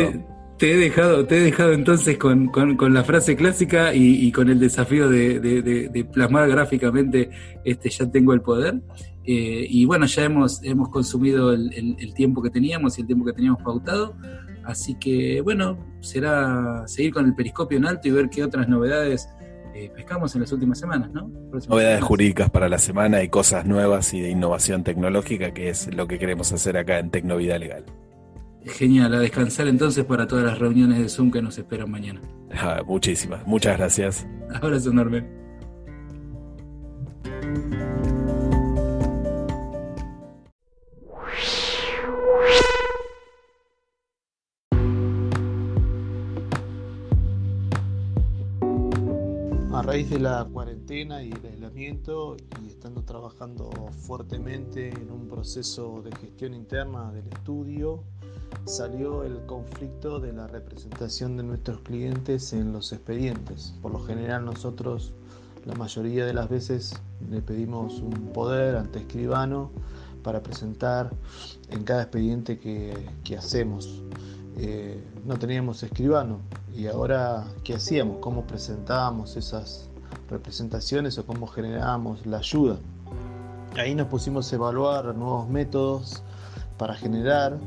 te 0.61 0.73
he 0.73 0.77
dejado, 0.77 1.25
te 1.25 1.37
he 1.37 1.39
dejado 1.39 1.73
entonces 1.73 2.19
con, 2.19 2.51
la 2.93 3.03
frase 3.03 3.35
clásica 3.35 3.95
y, 3.95 4.31
con 4.31 4.47
el 4.47 4.59
desafío 4.59 5.09
de, 5.09 6.07
plasmar 6.13 6.47
gráficamente 6.47 7.31
este 7.65 7.89
ya 7.89 8.11
tengo 8.11 8.31
el 8.33 8.41
poder. 8.41 8.79
Eh, 9.23 9.65
y 9.67 9.85
bueno, 9.85 10.05
ya 10.05 10.23
hemos, 10.23 10.63
hemos 10.63 10.89
consumido 10.89 11.51
el, 11.51 12.13
tiempo 12.13 12.43
que 12.43 12.51
teníamos 12.51 12.95
y 12.95 13.01
el 13.01 13.07
tiempo 13.07 13.25
que 13.25 13.33
teníamos 13.33 13.63
pautado. 13.63 14.15
Así 14.63 14.93
que 14.99 15.41
bueno, 15.41 15.79
será 15.99 16.83
seguir 16.85 17.11
con 17.11 17.25
el 17.25 17.33
periscopio 17.33 17.79
en 17.79 17.87
alto 17.87 18.07
y 18.07 18.11
ver 18.11 18.29
qué 18.29 18.43
otras 18.43 18.69
novedades 18.69 19.27
eh, 19.73 19.91
pescamos 19.95 20.35
en 20.35 20.41
las 20.41 20.51
últimas 20.51 20.77
semanas, 20.77 21.09
¿no? 21.11 21.27
Novedades 21.69 22.03
jurídicas 22.03 22.51
para 22.51 22.69
la 22.69 22.77
semana 22.77 23.23
y 23.23 23.29
cosas 23.29 23.65
nuevas 23.65 24.13
y 24.13 24.21
de 24.21 24.29
innovación 24.29 24.83
tecnológica, 24.83 25.55
que 25.55 25.69
es 25.69 25.91
lo 25.91 26.05
que 26.05 26.19
queremos 26.19 26.53
hacer 26.53 26.77
acá 26.77 26.99
en 26.99 27.09
Tecnovida 27.09 27.57
Legal. 27.57 27.83
Genial, 28.65 29.13
a 29.13 29.19
descansar 29.19 29.67
entonces 29.67 30.05
para 30.05 30.27
todas 30.27 30.45
las 30.45 30.59
reuniones 30.59 30.99
de 30.99 31.09
Zoom 31.09 31.31
que 31.31 31.41
nos 31.41 31.57
esperan 31.57 31.89
mañana. 31.89 32.21
Ah, 32.53 32.81
muchísimas, 32.85 33.45
muchas 33.47 33.77
gracias. 33.77 34.27
Abrazo 34.53 34.91
enorme. 34.91 35.25
Raíz 49.91 50.09
de 50.09 50.19
la 50.19 50.47
cuarentena 50.53 51.21
y 51.21 51.33
el 51.33 51.45
aislamiento 51.45 52.37
y 52.63 52.69
estando 52.69 53.03
trabajando 53.03 53.69
fuertemente 53.99 54.87
en 54.87 55.11
un 55.11 55.27
proceso 55.27 56.01
de 56.01 56.15
gestión 56.15 56.53
interna 56.53 57.11
del 57.11 57.27
estudio, 57.27 58.01
salió 58.63 59.25
el 59.25 59.45
conflicto 59.47 60.21
de 60.21 60.31
la 60.31 60.47
representación 60.47 61.35
de 61.35 61.43
nuestros 61.43 61.81
clientes 61.81 62.53
en 62.53 62.71
los 62.71 62.93
expedientes. 62.93 63.73
Por 63.81 63.91
lo 63.91 63.99
general 63.99 64.45
nosotros 64.45 65.11
la 65.65 65.75
mayoría 65.75 66.25
de 66.25 66.35
las 66.35 66.47
veces 66.47 66.93
le 67.29 67.41
pedimos 67.41 67.99
un 67.99 68.31
poder 68.31 68.77
ante 68.77 68.99
escribano 68.99 69.71
para 70.23 70.41
presentar 70.41 71.11
en 71.69 71.83
cada 71.83 72.03
expediente 72.03 72.59
que, 72.59 72.95
hacemos. 73.37 74.03
Eh, 74.55 75.03
no 75.25 75.37
teníamos 75.37 75.83
escribano 75.83 76.39
y 76.75 76.87
ahora 76.87 77.45
qué 77.63 77.75
hacíamos, 77.75 78.17
cómo 78.19 78.45
presentábamos 78.45 79.35
esas 79.37 79.89
representaciones 80.29 81.17
o 81.17 81.25
cómo 81.25 81.47
generábamos 81.47 82.25
la 82.25 82.37
ayuda. 82.37 82.77
Ahí 83.77 83.95
nos 83.95 84.07
pusimos 84.07 84.51
a 84.51 84.55
evaluar 84.55 85.15
nuevos 85.15 85.47
métodos 85.49 86.23
para 86.77 86.93
generar 86.95 87.57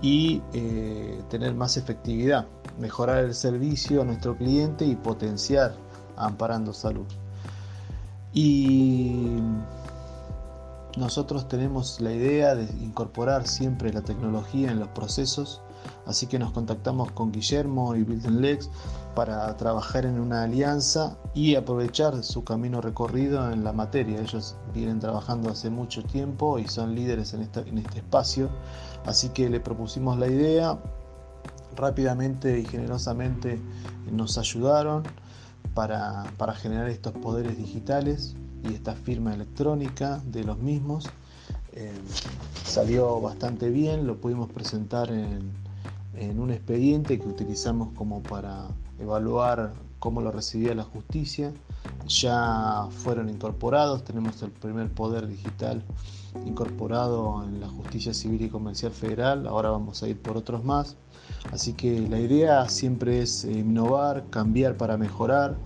y 0.00 0.42
eh, 0.52 1.22
tener 1.30 1.54
más 1.54 1.76
efectividad, 1.76 2.46
mejorar 2.78 3.24
el 3.24 3.34
servicio 3.34 4.02
a 4.02 4.04
nuestro 4.04 4.36
cliente 4.36 4.84
y 4.84 4.96
potenciar 4.96 5.74
Amparando 6.16 6.72
Salud. 6.72 7.06
Y 8.32 9.38
nosotros 10.96 11.48
tenemos 11.48 12.00
la 12.00 12.12
idea 12.12 12.54
de 12.54 12.64
incorporar 12.82 13.46
siempre 13.46 13.92
la 13.92 14.02
tecnología 14.02 14.70
en 14.70 14.80
los 14.80 14.88
procesos, 14.88 15.60
así 16.06 16.26
que 16.26 16.38
nos 16.38 16.52
contactamos 16.52 17.10
con 17.12 17.32
Guillermo 17.32 17.94
y 17.96 18.02
Building 18.02 18.40
Lex 18.40 18.70
para 19.14 19.56
trabajar 19.56 20.06
en 20.06 20.18
una 20.18 20.42
alianza 20.42 21.16
y 21.34 21.54
aprovechar 21.54 22.22
su 22.24 22.44
camino 22.44 22.80
recorrido 22.80 23.50
en 23.50 23.64
la 23.64 23.72
materia. 23.72 24.20
Ellos 24.20 24.56
vienen 24.72 25.00
trabajando 25.00 25.50
hace 25.50 25.70
mucho 25.70 26.02
tiempo 26.02 26.58
y 26.58 26.68
son 26.68 26.94
líderes 26.94 27.34
en, 27.34 27.48
en 27.66 27.78
este 27.78 27.98
espacio, 27.98 28.50
así 29.06 29.28
que 29.30 29.48
le 29.48 29.60
propusimos 29.60 30.18
la 30.18 30.26
idea, 30.26 30.78
rápidamente 31.76 32.58
y 32.58 32.64
generosamente 32.64 33.60
nos 34.10 34.38
ayudaron 34.38 35.02
para, 35.74 36.54
generar 36.54 36.88
estos 36.88 37.12
poderes 37.12 37.56
digitales 37.58 38.36
y 38.62 38.74
esta 38.74 38.94
firma 38.94 39.34
electrónica 39.34 40.20
de 40.24 40.44
los 40.44 40.58
mismos. 40.58 41.10
Eh, 41.72 41.92
salió 42.64 43.20
bastante 43.20 43.68
bien, 43.70 44.06
lo 44.06 44.20
pudimos 44.20 44.50
presentar 44.50 45.10
en, 45.10 45.52
en 46.16 46.40
un 46.40 46.50
expediente 46.50 47.18
que 47.18 47.28
utilizamos 47.28 47.88
como 47.94 48.22
para 48.22 48.68
evaluar 48.98 49.72
cómo 49.98 50.20
lo 50.20 50.30
recibía 50.30 50.74
la 50.74 50.84
justicia. 50.84 51.52
Ya 52.06 52.86
fueron 52.90 53.28
incorporados, 53.28 54.04
tenemos 54.04 54.42
el 54.42 54.50
primer 54.50 54.90
poder 54.90 55.26
digital 55.26 55.82
incorporado 56.46 57.44
en 57.44 57.60
la 57.60 57.68
justicia 57.68 58.12
civil 58.12 58.42
y 58.42 58.48
comercial 58.48 58.92
federal, 58.92 59.46
ahora 59.46 59.70
vamos 59.70 60.02
a 60.02 60.08
ir 60.08 60.20
por 60.20 60.36
otros 60.36 60.64
más. 60.64 60.96
Así 61.52 61.72
que 61.72 62.00
la 62.08 62.18
idea 62.18 62.68
siempre 62.68 63.22
es 63.22 63.44
innovar, 63.44 64.24
cambiar 64.30 64.76
para 64.76 64.96
mejorar 64.96 65.56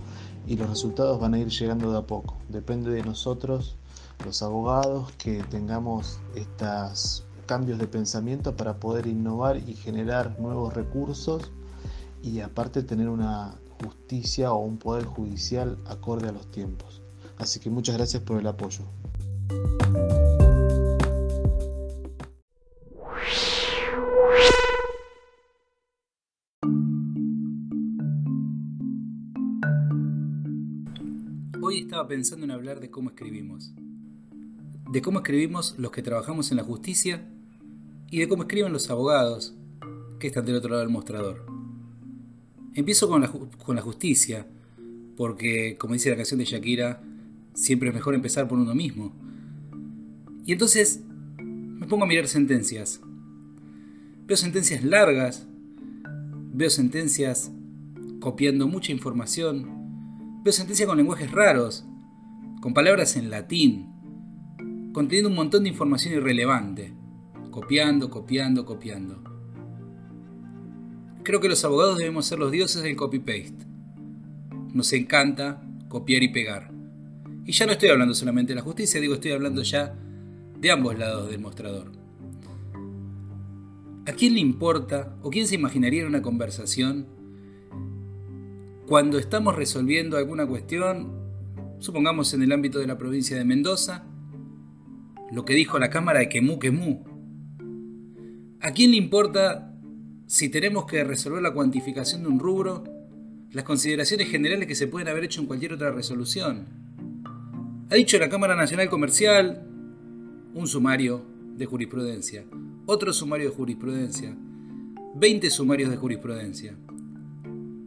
y 0.47 0.55
los 0.55 0.69
resultados 0.69 1.19
van 1.19 1.33
a 1.33 1.39
ir 1.39 1.49
llegando 1.49 1.91
de 1.91 1.97
a 1.97 2.01
poco. 2.01 2.37
Depende 2.47 2.91
de 2.91 3.03
nosotros, 3.03 3.75
los 4.25 4.41
abogados, 4.41 5.11
que 5.13 5.43
tengamos 5.43 6.19
estos 6.35 7.25
cambios 7.49 7.79
de 7.79 7.87
pensamiento 7.87 8.55
para 8.55 8.79
poder 8.79 9.07
innovar 9.07 9.57
y 9.57 9.73
generar 9.73 10.39
nuevos 10.39 10.71
recursos 10.71 11.51
y 12.21 12.41
aparte 12.41 12.83
tener 12.83 13.09
una 13.09 13.55
justicia 13.83 14.53
o 14.53 14.59
un 14.59 14.77
poder 14.77 15.05
judicial 15.05 15.79
acorde 15.87 16.29
a 16.29 16.31
los 16.31 16.51
tiempos. 16.51 17.01
Así 17.39 17.59
que 17.59 17.71
muchas 17.71 17.97
gracias 17.97 18.21
por 18.21 18.39
el 18.39 18.45
apoyo. 18.45 18.83
Hoy 31.63 31.79
estaba 31.79 32.07
pensando 32.07 32.45
en 32.45 32.51
hablar 32.51 32.79
de 32.79 32.91
cómo 32.91 33.09
escribimos. 33.09 33.73
De 34.91 35.01
cómo 35.01 35.17
escribimos 35.17 35.73
los 35.79 35.91
que 35.91 36.03
trabajamos 36.03 36.51
en 36.51 36.57
la 36.57 36.63
justicia 36.63 37.27
y 38.11 38.19
de 38.19 38.27
cómo 38.27 38.43
escriben 38.43 38.73
los 38.73 38.89
abogados 38.89 39.55
que 40.19 40.27
están 40.27 40.45
del 40.45 40.55
otro 40.55 40.69
lado 40.69 40.81
del 40.81 40.89
mostrador. 40.89 41.45
Empiezo 42.73 43.09
con 43.09 43.21
la, 43.21 43.81
justicia, 43.81 44.47
porque 45.17 45.77
como 45.77 45.93
dice 45.93 46.09
la 46.09 46.15
canción 46.15 46.39
de 46.39 46.45
Shakira, 46.45 47.01
siempre 47.53 47.89
es 47.89 47.95
mejor 47.95 48.15
empezar 48.15 48.47
por 48.47 48.57
uno 48.57 48.75
mismo. 48.75 49.13
Y 50.45 50.51
entonces 50.51 51.01
me 51.41 51.87
pongo 51.87 52.05
a 52.05 52.07
mirar 52.07 52.27
sentencias. 52.27 53.01
Veo 54.25 54.37
sentencias 54.37 54.83
largas, 54.83 55.45
veo 56.53 56.69
sentencias 56.69 57.51
copiando 58.19 58.67
mucha 58.67 58.91
información, 58.91 59.79
Veo 60.41 60.53
sentencias 60.53 60.87
con 60.87 60.97
lenguajes 60.97 61.29
raros, 61.31 61.85
con 62.61 62.73
palabras 62.73 63.17
en 63.17 63.29
latín, 63.29 63.89
conteniendo 64.93 65.27
un 65.27 65.35
montón 65.35 65.63
de 65.63 65.69
información 65.69 66.13
irrelevante, 66.13 66.93
copiando, 67.59 68.09
copiando, 68.09 68.65
copiando. 68.65 69.21
Creo 71.23 71.41
que 71.41 71.49
los 71.49 71.65
abogados 71.65 71.97
debemos 71.97 72.25
ser 72.25 72.39
los 72.39 72.51
dioses 72.51 72.81
del 72.83 72.95
copy-paste. 72.95 73.65
Nos 74.73 74.93
encanta 74.93 75.61
copiar 75.89 76.23
y 76.23 76.29
pegar. 76.29 76.71
Y 77.45 77.51
ya 77.51 77.65
no 77.65 77.73
estoy 77.73 77.89
hablando 77.89 78.13
solamente 78.13 78.53
de 78.53 78.55
la 78.55 78.61
justicia, 78.61 79.01
digo, 79.01 79.15
estoy 79.15 79.31
hablando 79.31 79.61
ya 79.61 79.93
de 80.57 80.71
ambos 80.71 80.97
lados 80.97 81.29
del 81.29 81.41
mostrador. 81.41 81.91
¿A 84.07 84.13
quién 84.13 84.35
le 84.35 84.39
importa 84.39 85.17
o 85.21 85.29
quién 85.29 85.45
se 85.45 85.55
imaginaría 85.55 86.03
en 86.03 86.07
una 86.07 86.21
conversación 86.21 87.07
cuando 88.87 89.19
estamos 89.19 89.53
resolviendo 89.53 90.15
alguna 90.15 90.47
cuestión, 90.47 91.11
supongamos 91.79 92.33
en 92.33 92.41
el 92.41 92.53
ámbito 92.53 92.79
de 92.79 92.87
la 92.87 92.97
provincia 92.97 93.37
de 93.37 93.43
Mendoza, 93.43 94.05
lo 95.29 95.43
que 95.43 95.55
dijo 95.55 95.77
la 95.77 95.89
Cámara 95.89 96.19
de 96.19 96.29
Quemú 96.29 96.57
Quemú. 96.57 97.08
¿A 98.61 98.71
quién 98.71 98.91
le 98.91 98.97
importa 98.97 99.73
si 100.27 100.49
tenemos 100.49 100.85
que 100.85 101.05
resolver 101.05 101.41
la 101.41 101.53
cuantificación 101.53 102.23
de 102.23 102.27
un 102.27 102.39
rubro, 102.39 102.83
las 103.53 103.63
consideraciones 103.63 104.27
generales 104.27 104.67
que 104.67 104.75
se 104.75 104.87
pueden 104.87 105.07
haber 105.07 105.23
hecho 105.23 105.39
en 105.39 105.47
cualquier 105.47 105.71
otra 105.71 105.91
resolución? 105.91 106.65
Ha 107.89 107.95
dicho 107.95 108.19
la 108.19 108.27
Cámara 108.27 108.57
Nacional 108.57 108.89
Comercial 108.89 109.65
un 110.53 110.67
sumario 110.67 111.23
de 111.55 111.65
jurisprudencia, 111.67 112.43
otro 112.85 113.13
sumario 113.13 113.49
de 113.49 113.55
jurisprudencia, 113.55 114.35
20 115.15 115.49
sumarios 115.51 115.89
de 115.89 115.95
jurisprudencia. 115.95 116.75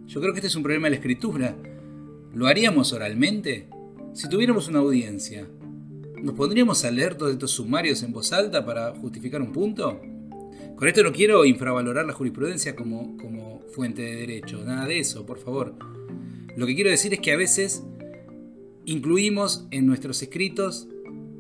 Yo 0.07 0.23
creo 0.23 0.33
que 0.33 0.39
este 0.39 0.47
es 0.47 0.57
un 0.57 0.63
problema 0.63 0.87
de 0.87 0.93
la 0.93 0.97
escritura. 0.97 1.55
¿Lo 2.33 2.47
haríamos 2.47 2.95
oralmente? 2.95 3.69
Si 4.15 4.27
tuviéramos 4.27 4.69
una 4.69 4.79
audiencia, 4.79 5.47
¿nos 6.23 6.35
pondríamos 6.35 6.83
a 6.87 6.91
leer 6.91 7.15
todos 7.15 7.33
estos 7.33 7.51
sumarios 7.51 8.03
en 8.03 8.13
voz 8.13 8.33
alta 8.33 8.65
para 8.65 8.95
justificar 8.95 9.43
un 9.43 9.53
punto? 9.53 10.01
Con 10.77 10.89
esto 10.89 11.03
no 11.03 11.13
quiero 11.13 11.45
infravalorar 11.45 12.05
la 12.07 12.13
jurisprudencia 12.13 12.75
como, 12.75 13.17
como 13.17 13.61
fuente 13.73 14.03
de 14.03 14.17
derecho, 14.17 14.65
nada 14.65 14.87
de 14.87 14.99
eso, 14.99 15.25
por 15.25 15.39
favor. 15.39 15.75
Lo 16.57 16.67
que 16.67 16.75
quiero 16.75 16.91
decir 16.91 17.15
es 17.15 17.21
que 17.21 17.33
a 17.33 17.37
veces 17.37 17.85
incluimos 18.85 19.67
en 19.71 19.87
nuestros 19.87 20.23
escritos, 20.23 20.89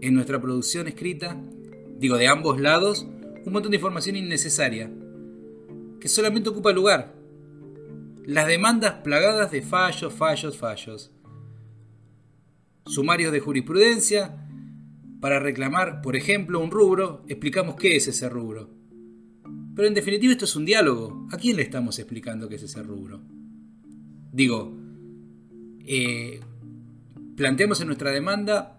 en 0.00 0.14
nuestra 0.14 0.40
producción 0.40 0.86
escrita, 0.88 1.40
digo 1.98 2.16
de 2.16 2.28
ambos 2.28 2.60
lados, 2.60 3.06
un 3.44 3.52
montón 3.52 3.72
de 3.72 3.76
información 3.76 4.16
innecesaria, 4.16 4.90
que 6.00 6.08
solamente 6.08 6.48
ocupa 6.48 6.72
lugar 6.72 7.22
las 8.24 8.46
demandas 8.46 8.94
plagadas 9.02 9.50
de 9.50 9.62
fallos, 9.62 10.12
fallos, 10.12 10.56
fallos. 10.56 11.10
Sumarios 12.86 13.32
de 13.32 13.40
jurisprudencia. 13.40 14.46
Para 15.20 15.40
reclamar, 15.40 16.02
por 16.02 16.16
ejemplo, 16.16 16.60
un 16.60 16.70
rubro, 16.70 17.24
explicamos 17.28 17.76
qué 17.76 17.96
es 17.96 18.08
ese 18.08 18.28
rubro. 18.28 18.70
Pero 19.74 19.88
en 19.88 19.94
definitiva 19.94 20.32
esto 20.32 20.44
es 20.44 20.56
un 20.56 20.64
diálogo. 20.64 21.26
¿A 21.30 21.36
quién 21.36 21.56
le 21.56 21.62
estamos 21.62 21.98
explicando 21.98 22.48
qué 22.48 22.56
es 22.56 22.62
ese 22.62 22.82
rubro? 22.82 23.22
Digo, 24.32 24.76
eh, 25.86 26.40
planteamos 27.36 27.80
en 27.80 27.86
nuestra 27.86 28.10
demanda 28.10 28.78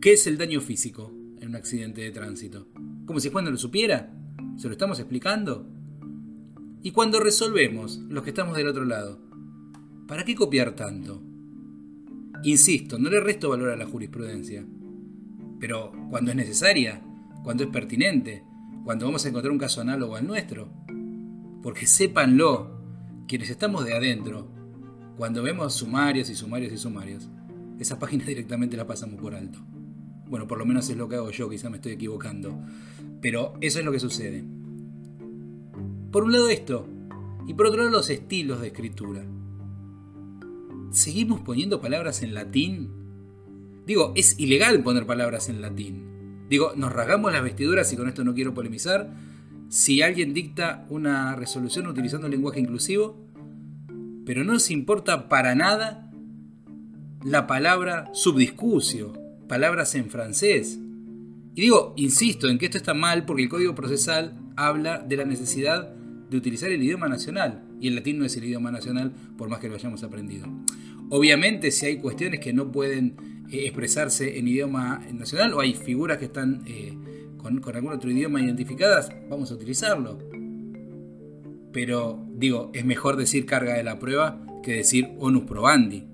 qué 0.00 0.12
es 0.14 0.26
el 0.26 0.38
daño 0.38 0.60
físico 0.60 1.12
en 1.40 1.48
un 1.48 1.56
accidente 1.56 2.00
de 2.00 2.10
tránsito. 2.10 2.68
Como 3.06 3.20
si 3.20 3.30
Juan 3.30 3.44
no 3.44 3.50
lo 3.50 3.56
supiera. 3.56 4.12
¿Se 4.56 4.66
lo 4.66 4.72
estamos 4.72 4.98
explicando? 4.98 5.68
Y 6.82 6.90
cuando 6.90 7.20
resolvemos, 7.20 7.98
los 8.08 8.22
que 8.24 8.30
estamos 8.30 8.56
del 8.56 8.68
otro 8.68 8.84
lado, 8.84 9.20
¿para 10.06 10.24
qué 10.24 10.34
copiar 10.34 10.74
tanto? 10.74 11.22
Insisto, 12.42 12.98
no 12.98 13.10
le 13.10 13.20
resto 13.20 13.48
valor 13.48 13.70
a 13.70 13.76
la 13.76 13.86
jurisprudencia. 13.86 14.64
Pero 15.60 15.92
cuando 16.10 16.30
es 16.30 16.36
necesaria, 16.36 17.02
cuando 17.42 17.64
es 17.64 17.70
pertinente, 17.70 18.44
cuando 18.84 19.06
vamos 19.06 19.24
a 19.24 19.28
encontrar 19.28 19.52
un 19.52 19.58
caso 19.58 19.80
análogo 19.80 20.16
al 20.16 20.26
nuestro. 20.26 20.68
Porque 21.62 21.86
sépanlo, 21.86 22.80
quienes 23.26 23.50
estamos 23.50 23.84
de 23.84 23.94
adentro, 23.94 24.48
cuando 25.16 25.42
vemos 25.42 25.74
sumarios 25.74 26.30
y 26.30 26.34
sumarios 26.34 26.72
y 26.72 26.78
sumarios, 26.78 27.28
esas 27.78 27.98
páginas 27.98 28.26
directamente 28.28 28.76
las 28.76 28.86
pasamos 28.86 29.20
por 29.20 29.34
alto. 29.34 29.58
Bueno, 30.28 30.46
por 30.46 30.58
lo 30.58 30.66
menos 30.66 30.88
es 30.90 30.96
lo 30.96 31.08
que 31.08 31.16
hago 31.16 31.30
yo, 31.30 31.48
quizá 31.48 31.70
me 31.70 31.76
estoy 31.76 31.92
equivocando. 31.92 32.58
Pero 33.20 33.54
eso 33.60 33.78
es 33.78 33.84
lo 33.84 33.92
que 33.92 34.00
sucede. 34.00 34.44
Por 36.10 36.24
un 36.24 36.32
lado 36.32 36.48
esto, 36.48 36.88
y 37.46 37.54
por 37.54 37.66
otro 37.66 37.78
lado 37.78 37.90
los 37.90 38.10
estilos 38.10 38.60
de 38.60 38.68
escritura. 38.68 39.24
¿Seguimos 40.90 41.40
poniendo 41.40 41.80
palabras 41.80 42.22
en 42.22 42.34
latín? 42.34 42.90
Digo, 43.86 44.12
es 44.16 44.38
ilegal 44.38 44.82
poner 44.82 45.06
palabras 45.06 45.48
en 45.48 45.60
latín. 45.62 46.17
Digo, 46.48 46.72
nos 46.76 46.92
rasgamos 46.92 47.32
las 47.32 47.42
vestiduras 47.42 47.92
y 47.92 47.96
con 47.96 48.08
esto 48.08 48.24
no 48.24 48.34
quiero 48.34 48.54
polemizar. 48.54 49.12
Si 49.68 50.00
alguien 50.00 50.32
dicta 50.32 50.86
una 50.88 51.36
resolución 51.36 51.86
utilizando 51.86 52.26
el 52.26 52.32
lenguaje 52.32 52.60
inclusivo, 52.60 53.28
pero 54.24 54.44
no 54.44 54.54
nos 54.54 54.70
importa 54.70 55.28
para 55.28 55.54
nada 55.54 56.10
la 57.24 57.46
palabra 57.46 58.10
subdiscusio, 58.12 59.12
palabras 59.48 59.94
en 59.94 60.08
francés. 60.08 60.78
Y 61.54 61.62
digo, 61.62 61.92
insisto 61.96 62.48
en 62.48 62.58
que 62.58 62.66
esto 62.66 62.78
está 62.78 62.94
mal 62.94 63.24
porque 63.24 63.42
el 63.42 63.48
Código 63.48 63.74
Procesal 63.74 64.38
habla 64.56 64.98
de 64.98 65.16
la 65.16 65.24
necesidad 65.24 65.92
de 66.30 66.36
utilizar 66.36 66.70
el 66.70 66.82
idioma 66.82 67.08
nacional. 67.08 67.64
Y 67.80 67.88
el 67.88 67.94
latín 67.94 68.18
no 68.18 68.24
es 68.24 68.36
el 68.36 68.44
idioma 68.44 68.70
nacional 68.70 69.12
por 69.36 69.48
más 69.48 69.60
que 69.60 69.68
lo 69.68 69.74
hayamos 69.74 70.02
aprendido. 70.02 70.46
Obviamente 71.10 71.70
si 71.70 71.86
hay 71.86 71.98
cuestiones 71.98 72.40
que 72.40 72.52
no 72.52 72.70
pueden 72.70 73.16
eh, 73.50 73.66
expresarse 73.66 74.38
en 74.38 74.48
idioma 74.48 75.06
nacional 75.12 75.54
o 75.54 75.60
hay 75.60 75.74
figuras 75.74 76.18
que 76.18 76.26
están 76.26 76.62
eh, 76.66 76.96
con, 77.36 77.60
con 77.60 77.76
algún 77.76 77.92
otro 77.92 78.10
idioma 78.10 78.40
identificadas, 78.40 79.10
vamos 79.28 79.50
a 79.50 79.54
utilizarlo. 79.54 80.18
Pero 81.72 82.24
digo, 82.30 82.70
es 82.74 82.84
mejor 82.84 83.16
decir 83.16 83.46
carga 83.46 83.74
de 83.74 83.84
la 83.84 83.98
prueba 83.98 84.44
que 84.62 84.76
decir 84.76 85.10
onus 85.18 85.44
probandi. 85.44 86.06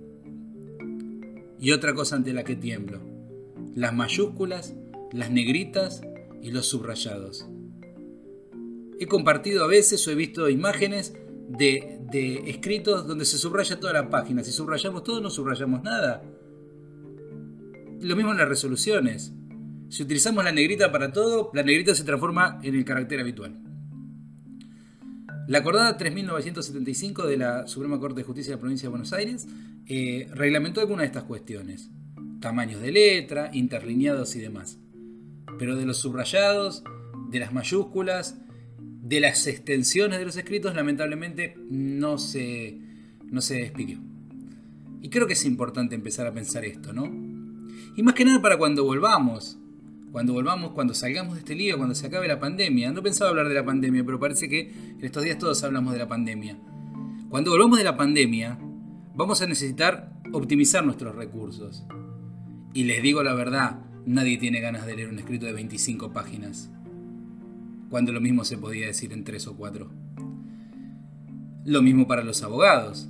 Y 1.59 1.73
otra 1.73 1.95
cosa 1.95 2.17
ante 2.17 2.33
la 2.33 2.45
que 2.45 2.57
tiemblo, 2.57 3.01
las 3.75 3.95
mayúsculas, 3.95 4.75
las 5.13 5.31
negritas 5.31 6.03
y 6.43 6.51
los 6.51 6.67
subrayados. 6.67 7.47
He 9.01 9.07
compartido 9.07 9.65
a 9.65 9.69
veces 9.69 10.07
o 10.07 10.11
he 10.11 10.15
visto 10.15 10.49
imágenes 10.49 11.15
de, 11.49 12.45
escritos 12.47 13.07
donde 13.07 13.25
se 13.25 13.39
subraya 13.39 13.81
toda 13.81 13.93
la 13.93 14.11
página. 14.11 14.45
Si 14.45 14.53
subrayamos 14.53 15.03
todo, 15.03 15.21
no 15.21 15.31
subrayamos 15.31 15.83
nada. 15.83 16.23
Lo 18.01 18.17
mismo 18.17 18.33
en 18.33 18.39
las 18.39 18.49
resoluciones. 18.49 19.33
Si 19.89 20.03
utilizamos 20.03 20.45
la 20.45 20.53
negrita 20.53 20.91
para 20.91 21.13
todo, 21.13 21.51
la 21.55 21.63
negrita 21.63 21.95
se 21.95 22.05
transforma 22.05 22.59
en 22.63 22.75
el 22.75 22.85
carácter 22.85 23.21
habitual. 23.21 23.57
La 25.47 25.59
acordada 25.59 25.97
3975 25.99 27.27
de 27.27 27.37
la 27.37 27.67
Suprema 27.67 28.01
Corte 28.01 28.21
de 28.21 28.25
Justicia 28.25 28.53
de 28.53 28.57
la 28.57 28.61
Provincia 28.61 28.87
de 28.87 28.91
Buenos 28.91 29.13
Aires 29.13 29.47
eh, 29.87 30.27
reglamentó 30.33 30.81
algunas 30.81 31.03
de 31.03 31.07
estas 31.07 31.25
cuestiones. 31.25 31.91
Tamaños 32.41 32.81
de 32.81 32.93
letra, 32.93 33.51
interlineados 33.53 34.35
y 34.37 34.41
demás. 34.41 34.79
Pero 35.59 35.77
de 35.77 35.85
los 35.85 35.99
subrayados, 35.99 36.83
de 37.31 37.41
las 37.41 37.53
mayúsculas, 37.53 38.39
de 38.79 39.21
las 39.21 39.47
extensiones 39.47 40.19
de 40.19 40.25
los 40.25 40.37
escritos, 40.37 40.75
lamentablemente 40.75 41.57
no 41.69 42.17
se, 42.17 42.79
no 43.25 43.43
se 43.43 43.57
despidió. 43.57 43.99
Y 45.03 45.11
creo 45.11 45.27
que 45.27 45.35
es 45.35 45.45
importante 45.45 45.95
empezar 45.95 46.27
a 46.27 46.33
pensar 46.33 46.65
esto, 46.65 46.95
¿no? 46.95 47.05
Y 47.97 48.03
más 48.03 48.15
que 48.15 48.25
nada 48.25 48.43
para 48.43 48.59
cuando 48.59 48.85
volvamos, 48.85 49.59
cuando 50.11 50.33
volvamos, 50.33 50.73
cuando 50.73 50.95
salgamos 50.95 51.35
de 51.35 51.41
este 51.41 51.55
lío, 51.55 51.77
cuando 51.77 51.95
se 51.95 52.07
acabe 52.07 52.29
la 52.29 52.39
pandemia. 52.39 52.93
No 52.93 53.03
pensaba 53.03 53.31
hablar 53.31 53.49
de 53.49 53.55
la 53.55 53.65
pandemia, 53.65 54.05
pero 54.05 54.21
parece 54.21 54.49
que 54.49 54.71
en 54.71 55.05
estos 55.05 55.23
días 55.25 55.39
todos 55.39 55.63
hablamos 55.65 55.93
de 55.93 55.99
la 55.99 56.09
pandemia. 56.09 56.57
Cuando 57.29 57.51
volvamos 57.51 57.79
de 57.79 57.85
la 57.85 57.97
pandemia, 57.97 58.59
vamos 59.15 59.43
a 59.43 59.47
necesitar 59.47 60.13
optimizar 60.33 60.85
nuestros 60.85 61.15
recursos. 61.15 61.85
Y 62.73 62.85
les 62.85 63.03
digo 63.03 63.23
la 63.23 63.35
verdad, 63.35 63.81
nadie 64.07 64.39
tiene 64.39 64.61
ganas 64.61 64.87
de 64.87 64.97
leer 64.97 65.09
un 65.09 65.19
escrito 65.19 65.47
de 65.47 65.53
25 65.53 66.13
páginas 66.13 66.71
cuando 67.91 68.11
lo 68.11 68.21
mismo 68.21 68.45
se 68.45 68.59
podía 68.59 68.87
decir 68.87 69.13
en 69.13 69.23
tres 69.23 69.47
o 69.47 69.57
cuatro. 69.57 69.89
Lo 71.65 71.81
mismo 71.81 72.09
para 72.09 72.25
los 72.25 72.43
abogados. 72.43 73.09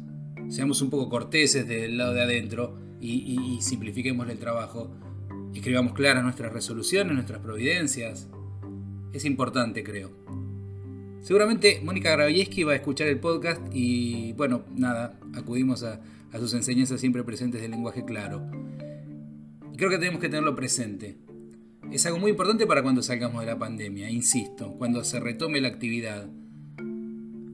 Seamos 0.49 0.83
un 0.83 0.91
poco 0.91 1.09
corteses 1.09 1.67
del 1.67 1.97
lado 1.97 2.13
de 2.13 2.23
adentro 2.23 2.84
y, 3.05 3.61
simplifiquemos 3.61 4.29
el 4.29 4.39
trabajo. 4.39 4.91
Escribamos 5.55 5.93
claras 5.93 6.23
nuestras 6.23 6.53
resoluciones, 6.53 7.15
nuestras 7.15 7.41
providencias. 7.41 8.29
Es 9.13 9.25
importante, 9.25 9.85
creo. 9.85 10.11
Seguramente 11.21 11.81
Mónica 11.83 12.11
Gravieski 12.11 12.65
va 12.65 12.73
a 12.73 12.77
escuchar 12.77 13.09
el 13.09 13.19
podcast 13.19 13.63
y, 13.73 14.33
bueno, 14.35 14.65
nada, 14.75 15.19
acudimos 15.35 15.83
a, 15.83 16.01
sus 16.39 16.53
enseñanzas 16.55 17.01
siempre 17.01 17.23
presentes 17.23 17.63
del 17.63 17.71
lenguaje 17.71 18.05
claro. 18.05 18.51
Creo 19.77 19.91
que 19.91 19.99
tenemos 19.99 20.21
que 20.21 20.29
tenerlo 20.29 20.55
presente 20.55 21.17
es 21.95 22.07
algo 22.07 22.19
muy 22.19 22.31
importante 22.31 22.67
para 22.67 22.83
cuando 22.83 23.03
salgamos 23.03 23.41
de 23.41 23.47
la 23.47 23.59
pandemia, 23.59 24.11
insisto, 24.11 24.73
cuando 24.79 25.05
se 25.05 25.21
retome 25.21 25.61
la 25.61 25.69
actividad. 25.69 26.29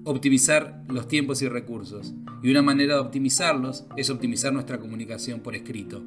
Optimizar 0.04 0.82
los 0.88 1.08
tiempos 1.08 1.42
y 1.42 1.48
recursos. 1.48 2.14
Y 2.42 2.50
una 2.50 2.62
manera 2.62 2.94
de 2.94 3.00
optimizarlos 3.00 3.84
es 3.98 4.08
optimizar 4.08 4.50
nuestra 4.50 4.78
comunicación 4.78 5.40
por 5.40 5.54
escrito. 5.54 6.02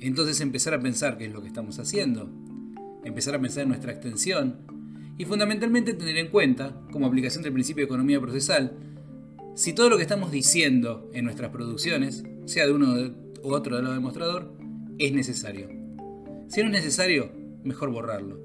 Entonces 0.00 0.40
empezar 0.40 0.74
a 0.74 0.80
pensar 0.80 1.18
qué 1.18 1.26
es 1.26 1.32
lo 1.32 1.42
que 1.42 1.48
estamos 1.48 1.80
haciendo, 1.80 2.30
empezar 3.04 3.34
a 3.34 3.40
pensar 3.40 3.64
en 3.64 3.70
nuestra 3.70 3.90
extensión 3.90 4.58
y 5.18 5.24
fundamentalmente 5.24 5.92
tener 5.94 6.18
en 6.18 6.28
cuenta, 6.28 6.80
como 6.92 7.06
aplicación 7.06 7.42
del 7.42 7.52
principio 7.52 7.82
de 7.82 7.86
economía 7.86 8.20
procesal, 8.20 8.76
si 9.56 9.72
todo 9.72 9.90
lo 9.90 9.96
que 9.96 10.04
estamos 10.04 10.30
diciendo 10.30 11.10
en 11.12 11.24
nuestras 11.24 11.50
producciones, 11.50 12.22
sea 12.44 12.64
de 12.64 12.72
uno 12.72 12.94
u 13.42 13.52
otro 13.52 13.74
del 13.74 13.86
lado 13.86 13.96
demostrador, 13.96 14.54
es 14.98 15.12
necesario. 15.12 15.68
Si 16.46 16.60
no 16.60 16.66
es 16.66 16.72
necesario, 16.72 17.32
mejor 17.64 17.90
borrarlo. 17.90 18.40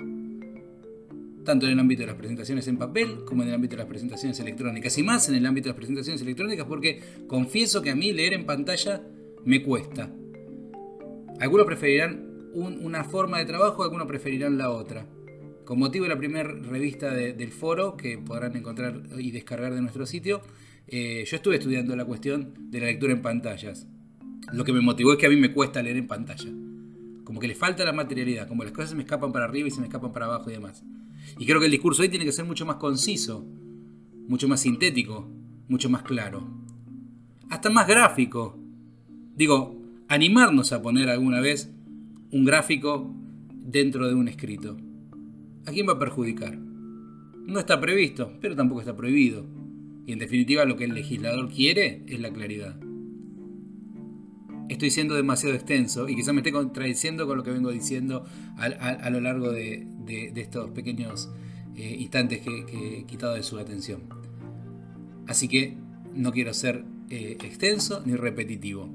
Tanto 1.45 1.65
en 1.65 1.73
el 1.73 1.79
ámbito 1.79 2.01
de 2.01 2.07
las 2.07 2.15
presentaciones 2.15 2.67
en 2.67 2.77
papel 2.77 3.25
como 3.25 3.43
en 3.43 3.49
el 3.49 3.55
ámbito 3.55 3.71
de 3.71 3.83
las 3.83 3.87
presentaciones 3.87 4.39
electrónicas. 4.39 4.97
Y 4.97 5.03
más 5.03 5.27
en 5.29 5.35
el 5.35 5.45
ámbito 5.45 5.65
de 5.65 5.69
las 5.71 5.77
presentaciones 5.77 6.21
electrónicas 6.21 6.65
porque 6.67 7.01
confieso 7.27 7.81
que 7.81 7.91
a 7.91 7.95
mí 7.95 8.13
leer 8.13 8.33
en 8.33 8.45
pantalla 8.45 9.01
me 9.45 9.61
cuesta. 9.61 10.09
Algunos 11.39 11.65
preferirán 11.65 12.33
una 12.53 13.03
forma 13.03 13.39
de 13.39 13.45
trabajo, 13.45 13.83
algunos 13.83 14.07
preferirán 14.07 14.57
la 14.57 14.69
otra. 14.69 15.07
Con 15.65 15.79
motivo 15.79 16.03
de 16.03 16.09
la 16.09 16.17
primera 16.17 16.49
revista 16.49 17.13
del 17.13 17.51
foro, 17.51 17.97
que 17.97 18.17
podrán 18.17 18.55
encontrar 18.55 19.01
y 19.17 19.31
descargar 19.31 19.73
de 19.73 19.81
nuestro 19.81 20.05
sitio, 20.05 20.41
eh, 20.87 21.23
yo 21.25 21.35
estuve 21.37 21.55
estudiando 21.55 21.95
la 21.95 22.05
cuestión 22.05 22.53
de 22.69 22.79
la 22.79 22.87
lectura 22.87 23.13
en 23.13 23.21
pantallas. 23.21 23.87
Lo 24.51 24.65
que 24.65 24.73
me 24.73 24.81
motivó 24.81 25.13
es 25.13 25.19
que 25.19 25.25
a 25.25 25.29
mí 25.29 25.37
me 25.37 25.53
cuesta 25.53 25.81
leer 25.81 25.97
en 25.97 26.07
pantalla. 26.07 26.49
Como 27.23 27.39
que 27.39 27.47
le 27.47 27.55
falta 27.55 27.85
la 27.85 27.93
materialidad, 27.93 28.47
como 28.47 28.63
las 28.63 28.73
cosas 28.73 28.91
se 28.91 28.95
me 28.95 29.03
escapan 29.03 29.31
para 29.31 29.45
arriba 29.45 29.67
y 29.67 29.71
se 29.71 29.79
me 29.79 29.87
escapan 29.87 30.11
para 30.11 30.25
abajo 30.25 30.49
y 30.49 30.53
demás. 30.53 30.83
Y 31.37 31.45
creo 31.45 31.59
que 31.59 31.65
el 31.65 31.71
discurso 31.71 32.03
ahí 32.03 32.09
tiene 32.09 32.25
que 32.25 32.31
ser 32.31 32.45
mucho 32.45 32.65
más 32.65 32.77
conciso, 32.77 33.45
mucho 34.27 34.47
más 34.47 34.61
sintético, 34.61 35.29
mucho 35.67 35.89
más 35.89 36.03
claro. 36.03 36.47
Hasta 37.49 37.69
más 37.69 37.87
gráfico. 37.87 38.57
Digo, 39.35 39.81
animarnos 40.07 40.71
a 40.73 40.81
poner 40.81 41.09
alguna 41.09 41.39
vez 41.39 41.71
un 42.31 42.45
gráfico 42.45 43.13
dentro 43.53 44.07
de 44.07 44.15
un 44.15 44.27
escrito. 44.27 44.77
¿A 45.65 45.71
quién 45.71 45.87
va 45.87 45.93
a 45.93 45.99
perjudicar? 45.99 46.57
No 46.57 47.59
está 47.59 47.79
previsto, 47.79 48.33
pero 48.41 48.55
tampoco 48.55 48.81
está 48.81 48.95
prohibido. 48.95 49.45
Y 50.05 50.11
en 50.11 50.19
definitiva 50.19 50.65
lo 50.65 50.75
que 50.75 50.85
el 50.85 50.93
legislador 50.93 51.49
quiere 51.49 52.03
es 52.07 52.19
la 52.19 52.31
claridad 52.31 52.82
estoy 54.73 54.91
siendo 54.91 55.15
demasiado 55.15 55.55
extenso 55.55 56.09
y 56.09 56.15
quizás 56.15 56.33
me 56.33 56.41
esté 56.41 56.51
contradiciendo 56.51 57.25
con 57.27 57.37
lo 57.37 57.43
que 57.43 57.51
vengo 57.51 57.71
diciendo 57.71 58.25
a, 58.57 59.09
lo 59.09 59.21
largo 59.21 59.51
de, 59.51 59.87
estos 60.35 60.71
pequeños 60.71 61.29
eh, 61.75 61.95
instantes 61.99 62.41
que, 62.41 62.99
he 62.99 63.05
quitado 63.05 63.35
de 63.35 63.43
su 63.43 63.57
atención. 63.57 64.01
Así 65.27 65.47
que 65.47 65.77
no 66.13 66.31
quiero 66.31 66.53
ser 66.53 66.83
eh, 67.09 67.37
extenso 67.43 68.01
ni 68.05 68.15
repetitivo. 68.15 68.89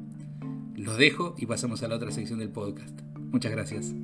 Los 0.76 0.96
dejo 0.98 1.34
y 1.38 1.46
pasamos 1.46 1.82
a 1.82 1.88
la 1.88 1.96
otra 1.96 2.12
sección 2.12 2.38
del 2.38 2.50
podcast. 2.50 3.00
Muchas 3.16 3.52
gracias. 3.52 3.94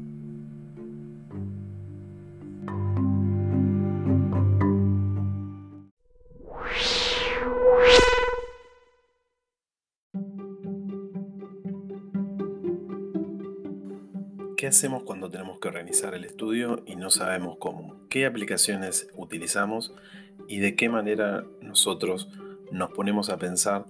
Hacemos 14.75 15.05
cuando 15.05 15.31
tenemos 15.31 15.61
que 15.61 15.69
organizar 15.69 16.15
el 16.15 16.25
estudio 16.25 16.83
y 16.85 16.97
no 16.97 17.09
sabemos 17.09 17.59
cómo? 17.61 17.95
¿Qué 18.09 18.27
aplicaciones 18.27 19.07
utilizamos 19.17 19.95
y 20.49 20.59
de 20.59 20.75
qué 20.75 20.89
manera 20.89 21.45
nosotros 21.61 22.29
nos 22.73 22.91
ponemos 22.91 23.31
a 23.31 23.39
pensar 23.39 23.87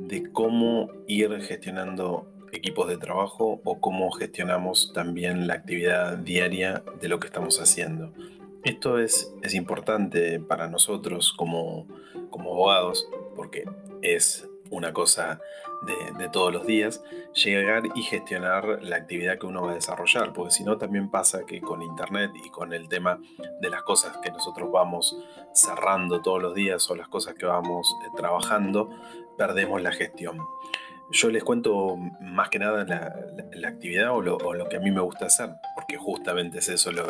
de 0.00 0.32
cómo 0.32 0.90
ir 1.06 1.30
gestionando 1.42 2.26
equipos 2.52 2.88
de 2.88 2.96
trabajo 2.96 3.60
o 3.64 3.80
cómo 3.82 4.10
gestionamos 4.12 4.94
también 4.94 5.46
la 5.46 5.54
actividad 5.54 6.16
diaria 6.16 6.82
de 7.02 7.08
lo 7.08 7.20
que 7.20 7.26
estamos 7.26 7.60
haciendo? 7.60 8.14
Esto 8.62 8.98
es, 8.98 9.30
es 9.42 9.52
importante 9.52 10.40
para 10.40 10.68
nosotros 10.68 11.34
como, 11.34 11.86
como 12.30 12.54
abogados 12.54 13.06
porque 13.36 13.64
es 14.00 14.48
una 14.74 14.92
cosa 14.92 15.40
de, 15.82 16.28
todos 16.28 16.52
los 16.52 16.66
días, 16.66 17.02
llegar 17.34 17.82
y 17.94 18.02
gestionar 18.02 18.82
la 18.82 18.96
actividad 18.96 19.38
que 19.38 19.46
uno 19.46 19.62
va 19.62 19.72
a 19.72 19.74
desarrollar, 19.74 20.32
porque 20.32 20.50
si 20.50 20.64
no 20.64 20.78
también 20.78 21.10
pasa 21.10 21.44
que 21.46 21.60
con 21.60 21.82
Internet 21.82 22.32
y 22.42 22.48
con 22.50 22.72
el 22.72 22.88
tema 22.88 23.20
de 23.60 23.70
las 23.70 23.82
cosas 23.82 24.16
que 24.18 24.30
nosotros 24.30 24.70
vamos 24.72 25.16
cerrando 25.52 26.22
todos 26.22 26.40
los 26.40 26.54
días 26.54 26.88
o 26.90 26.96
las 26.96 27.08
cosas 27.08 27.34
que 27.34 27.46
vamos 27.46 27.94
eh, 28.04 28.08
trabajando, 28.16 28.90
perdemos 29.36 29.82
la 29.82 29.92
gestión. 29.92 30.38
Yo 31.10 31.30
les 31.30 31.44
cuento 31.44 31.96
más 32.20 32.48
que 32.48 32.58
nada 32.58 32.84
la, 32.84 33.68
actividad 33.68 34.10
o 34.10 34.22
lo, 34.22 34.68
que 34.68 34.76
a 34.76 34.80
mí 34.80 34.90
me 34.90 35.00
gusta 35.00 35.26
hacer, 35.26 35.50
porque 35.74 35.96
justamente 35.96 36.58
es 36.58 36.68
eso 36.68 36.92
lo, 36.92 37.04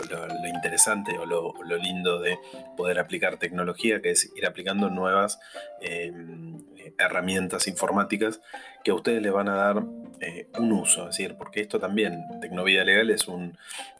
interesante 0.46 1.16
o 1.18 1.26
lo, 1.26 1.76
lindo 1.76 2.20
de 2.20 2.38
poder 2.76 2.98
aplicar 2.98 3.38
tecnología, 3.38 4.02
que 4.02 4.10
es 4.10 4.30
ir 4.36 4.46
aplicando 4.46 4.90
nuevas 4.90 5.40
em, 5.80 6.58
herramientas 6.98 7.68
informáticas 7.68 8.40
que 8.82 8.90
a 8.90 8.94
ustedes 8.94 9.22
les 9.22 9.32
van 9.32 9.48
a 9.48 9.54
dar 9.54 9.84
eh, 10.20 10.48
un 10.58 10.72
uso. 10.72 11.02
Es 11.08 11.16
decir, 11.16 11.36
porque 11.36 11.60
esto 11.60 11.78
también, 11.78 12.24
Tecnovida 12.40 12.84
Legal 12.84 13.10
es, 13.10 13.28
un, 13.28 13.56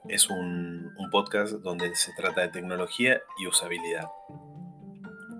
es 0.09 0.29
un 0.29 0.93
podcast 1.11 1.55
donde 1.55 1.95
se 1.95 2.13
trata 2.17 2.43
de 2.43 2.49
tecnología 2.49 3.21
y 3.39 3.47
usabilidad. 3.47 4.09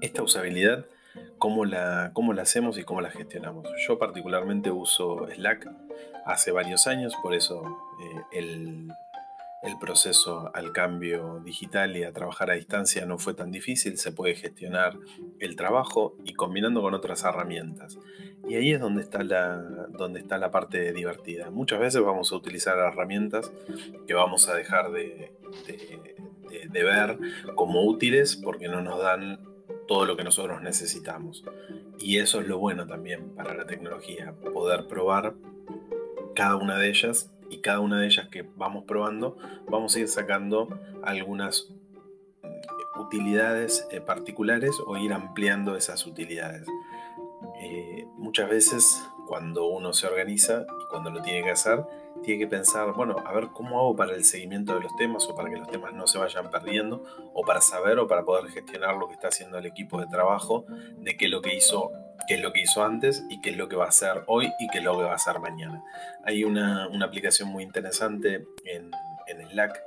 Esta 0.01 0.23
usabilidad 0.23 0.87
cómo 1.45 1.67
la, 1.67 2.11
cómo 2.15 2.33
la 2.33 2.41
hacemos 2.41 2.79
y 2.79 2.85
cómo 2.85 3.03
la 3.03 3.11
gestionamos. 3.11 3.69
Yo 3.87 3.99
particularmente 3.99 4.71
uso 4.71 5.29
Slack 5.31 5.69
hace 6.25 6.53
varios 6.53 6.87
años, 6.87 7.13
por 7.23 7.35
eso 7.35 7.67
eh, 8.01 8.23
el, 8.33 8.91
el 9.63 9.79
proceso 9.79 10.51
al 10.55 10.73
cambio 10.73 11.43
digital 11.45 11.99
y 11.99 12.05
a 12.05 12.15
trabajar 12.15 12.51
a 12.51 12.55
distancia 12.55 13.05
no 13.05 13.19
fue 13.19 13.35
tan 13.35 13.51
difícil, 13.51 13.99
se 13.99 14.11
puede 14.11 14.37
gestionar 14.37 14.97
el 15.39 15.55
trabajo 15.55 16.17
y 16.25 16.33
combinando 16.33 16.81
con 16.81 16.95
otras 16.95 17.25
herramientas. 17.25 17.99
Y 18.49 18.55
ahí 18.55 18.73
es 18.73 18.81
donde 18.81 19.03
está 19.03 19.23
la, 19.23 19.59
donde 19.91 20.21
está 20.21 20.39
la 20.39 20.51
parte 20.51 20.95
divertida. 20.95 21.51
Muchas 21.51 21.79
veces 21.79 22.01
vamos 22.01 22.33
a 22.33 22.37
utilizar 22.37 22.79
herramientas 22.79 23.53
que 24.07 24.15
vamos 24.15 24.49
a 24.49 24.55
dejar 24.55 24.93
de, 24.93 25.31
de 26.71 26.83
ver 26.83 27.19
como 27.55 27.85
útiles 27.85 28.35
porque 28.35 28.69
no 28.69 28.81
nos 28.81 28.99
dan 29.03 29.54
todo 29.87 30.05
lo 30.05 30.17
que 30.17 30.25
nosotros 30.25 30.63
necesitamos. 30.63 31.45
Y 31.99 32.19
eso 32.19 32.41
es 32.41 32.49
lo 32.49 32.59
bueno 32.59 32.87
también 32.87 33.35
para 33.35 33.55
la 33.55 33.67
tecnología, 33.67 34.35
poder 34.53 34.87
probar 34.87 35.35
cada 36.35 36.57
una 36.57 36.79
de 36.79 36.89
ellas 36.89 37.31
y 37.51 37.59
cada 37.59 37.81
una 37.81 38.01
de 38.01 38.07
ellas 38.07 38.29
que 38.29 38.43
vamos 38.57 38.85
probando, 38.85 39.37
vamos 39.69 39.95
a 39.95 40.01
ir 40.01 40.09
sacando 40.09 40.69
algunas 41.03 41.71
mm, 42.43 43.01
utilidades 43.01 43.87
eh, 43.91 44.01
particulares 44.01 44.77
o 44.87 44.97
ir 44.97 45.13
ampliando 45.13 45.77
esas 45.77 46.07
utilidades. 46.07 46.67
Eh, 47.61 48.07
muchas 48.17 48.49
veces 48.49 49.03
cuando 49.27 49.67
uno 49.67 49.93
se 49.93 50.07
organiza 50.07 50.67
y 50.83 50.91
cuando 50.91 51.11
lo 51.11 51.23
tiene 51.23 51.43
que 51.45 51.51
hacer, 51.51 51.85
tiene 52.25 52.41
que 52.41 52.47
pensar, 52.49 52.93
bueno, 52.93 53.17
a 53.25 53.33
ver 53.33 53.49
cómo 53.53 53.79
hago 53.79 53.97
para 53.97 54.15
el 54.15 54.25
seguimiento 54.25 54.75
de 54.75 54.81
los 54.81 54.97
temas 54.97 55.29
o 55.29 55.35
para 55.35 55.51
que 55.51 55.57
los 55.57 55.69
temas 55.69 55.93
no 55.93 56.07
se 56.07 56.19
vayan 56.19 56.51
perdiendo 56.51 57.05
o 57.33 57.43
para 57.43 57.61
saber 57.61 57.99
o 57.99 58.07
para 58.07 58.25
poder 58.25 58.51
gestionar 58.51 58.97
lo 58.97 59.09
que 59.09 59.15
está 59.15 59.29
haciendo 59.29 59.59
el 59.59 59.67
equipo 59.67 60.01
de 60.01 60.07
trabajo, 60.07 60.65
de 60.99 61.17
qué 61.17 61.27
es 61.27 61.31
lo 61.31 61.43
que 61.43 61.55
hizo, 61.55 61.93
qué 62.27 62.35
es 62.35 62.41
lo 62.41 62.53
que 62.53 62.63
hizo 62.63 62.85
antes 62.85 63.25
y 63.29 63.41
qué 63.41 63.51
es 63.51 63.57
lo 63.57 63.69
que 63.69 63.77
va 63.77 63.87
a 63.87 63.89
hacer 63.89 64.25
hoy 64.27 64.51
y 64.59 64.69
qué 64.69 64.79
es 64.79 64.85
lo 64.85 64.97
que 64.97 65.05
va 65.05 65.13
a 65.13 65.17
hacer 65.17 65.39
mañana. 65.39 65.85
Hay 66.25 66.45
una, 66.45 66.89
aplicación 67.05 67.51
muy 67.51 67.63
interesante 67.63 68.47
en, 68.65 68.91
en 69.27 69.49
Slack 69.51 69.81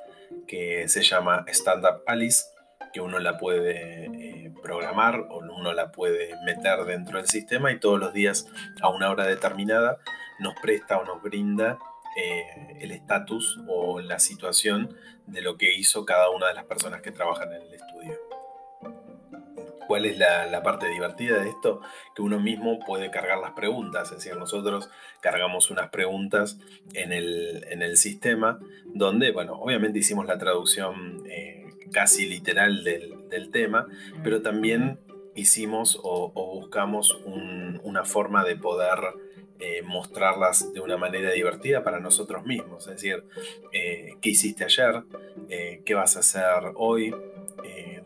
que 0.48 0.88
se 0.88 1.02
llama 1.04 1.46
Stand 1.48 1.84
Up 1.84 2.04
Alice 2.06 2.46
que 2.94 3.02
uno 3.02 3.20
la 3.20 3.38
puede 3.38 4.06
eh, 4.06 4.52
programar 4.62 5.20
o 5.30 5.40
uno 5.40 5.74
la 5.74 5.92
puede 5.92 6.36
meter 6.46 6.86
dentro 6.86 7.18
del 7.18 7.28
sistema 7.28 7.72
y 7.72 7.80
todos 7.80 8.00
los 8.00 8.14
días 8.14 8.48
a 8.82 8.90
una 8.90 9.10
hora 9.10 9.26
determinada 9.26 9.98
nos 10.40 10.56
presta 10.62 10.98
o 10.98 11.06
nos 11.06 11.22
brinda 11.22 11.78
eh, 12.18 12.78
el 12.80 12.92
estatus 12.92 13.60
o 13.68 14.02
la 14.02 14.18
situación 14.18 14.98
de 15.28 15.42
lo 15.42 15.56
que 15.58 15.76
hizo 15.76 16.04
cada 16.04 16.32
una 16.32 16.48
de 16.48 16.56
las 16.56 16.66
personas 16.66 17.02
que 17.04 17.12
trabajan 17.12 17.54
en 17.54 17.62
el 17.62 17.74
estudio. 17.76 18.18
¿Cuál 19.88 20.06
es 20.06 20.18
la, 20.18 20.62
parte 20.64 20.90
divertida 20.90 21.40
de 21.40 21.50
esto? 21.50 21.80
Que 22.16 22.22
uno 22.24 22.40
mismo 22.40 22.80
puede 22.80 23.12
cargar 23.12 23.38
las 23.38 23.52
preguntas, 23.52 24.12
es 24.12 24.18
decir, 24.18 24.36
nosotros 24.36 24.90
cargamos 25.22 25.70
unas 25.72 25.90
preguntas 25.90 26.60
en 26.94 27.14
el, 27.14 27.98
sistema 27.98 28.60
donde, 28.86 29.32
bueno, 29.32 29.54
obviamente 29.54 30.00
hicimos 30.00 30.26
la 30.26 30.38
traducción 30.38 31.24
eh, 31.30 31.68
casi 31.94 32.26
literal 32.26 32.84
del, 32.84 33.50
tema, 33.52 33.88
pero 34.24 34.42
también 34.42 35.00
hicimos 35.36 36.00
o, 36.04 36.32
buscamos 36.60 37.18
una 37.84 38.04
forma 38.04 38.44
de 38.44 38.56
poder 38.58 39.00
eh, 39.60 39.82
mostrarlas 39.84 40.72
de 40.74 40.80
una 40.80 40.98
manera 40.98 41.32
divertida 41.32 41.84
para 41.84 42.00
nosotros 42.00 42.46
mismos. 42.46 42.88
Es 42.88 42.94
decir, 42.94 43.24
eh, 43.72 44.18
¿qué 44.22 44.30
hiciste 44.30 44.66
ayer? 44.66 45.04
Eh, 45.50 45.82
¿Qué 45.86 45.94
vas 45.94 46.16
a 46.18 46.20
hacer 46.20 46.74
hoy? 46.76 47.16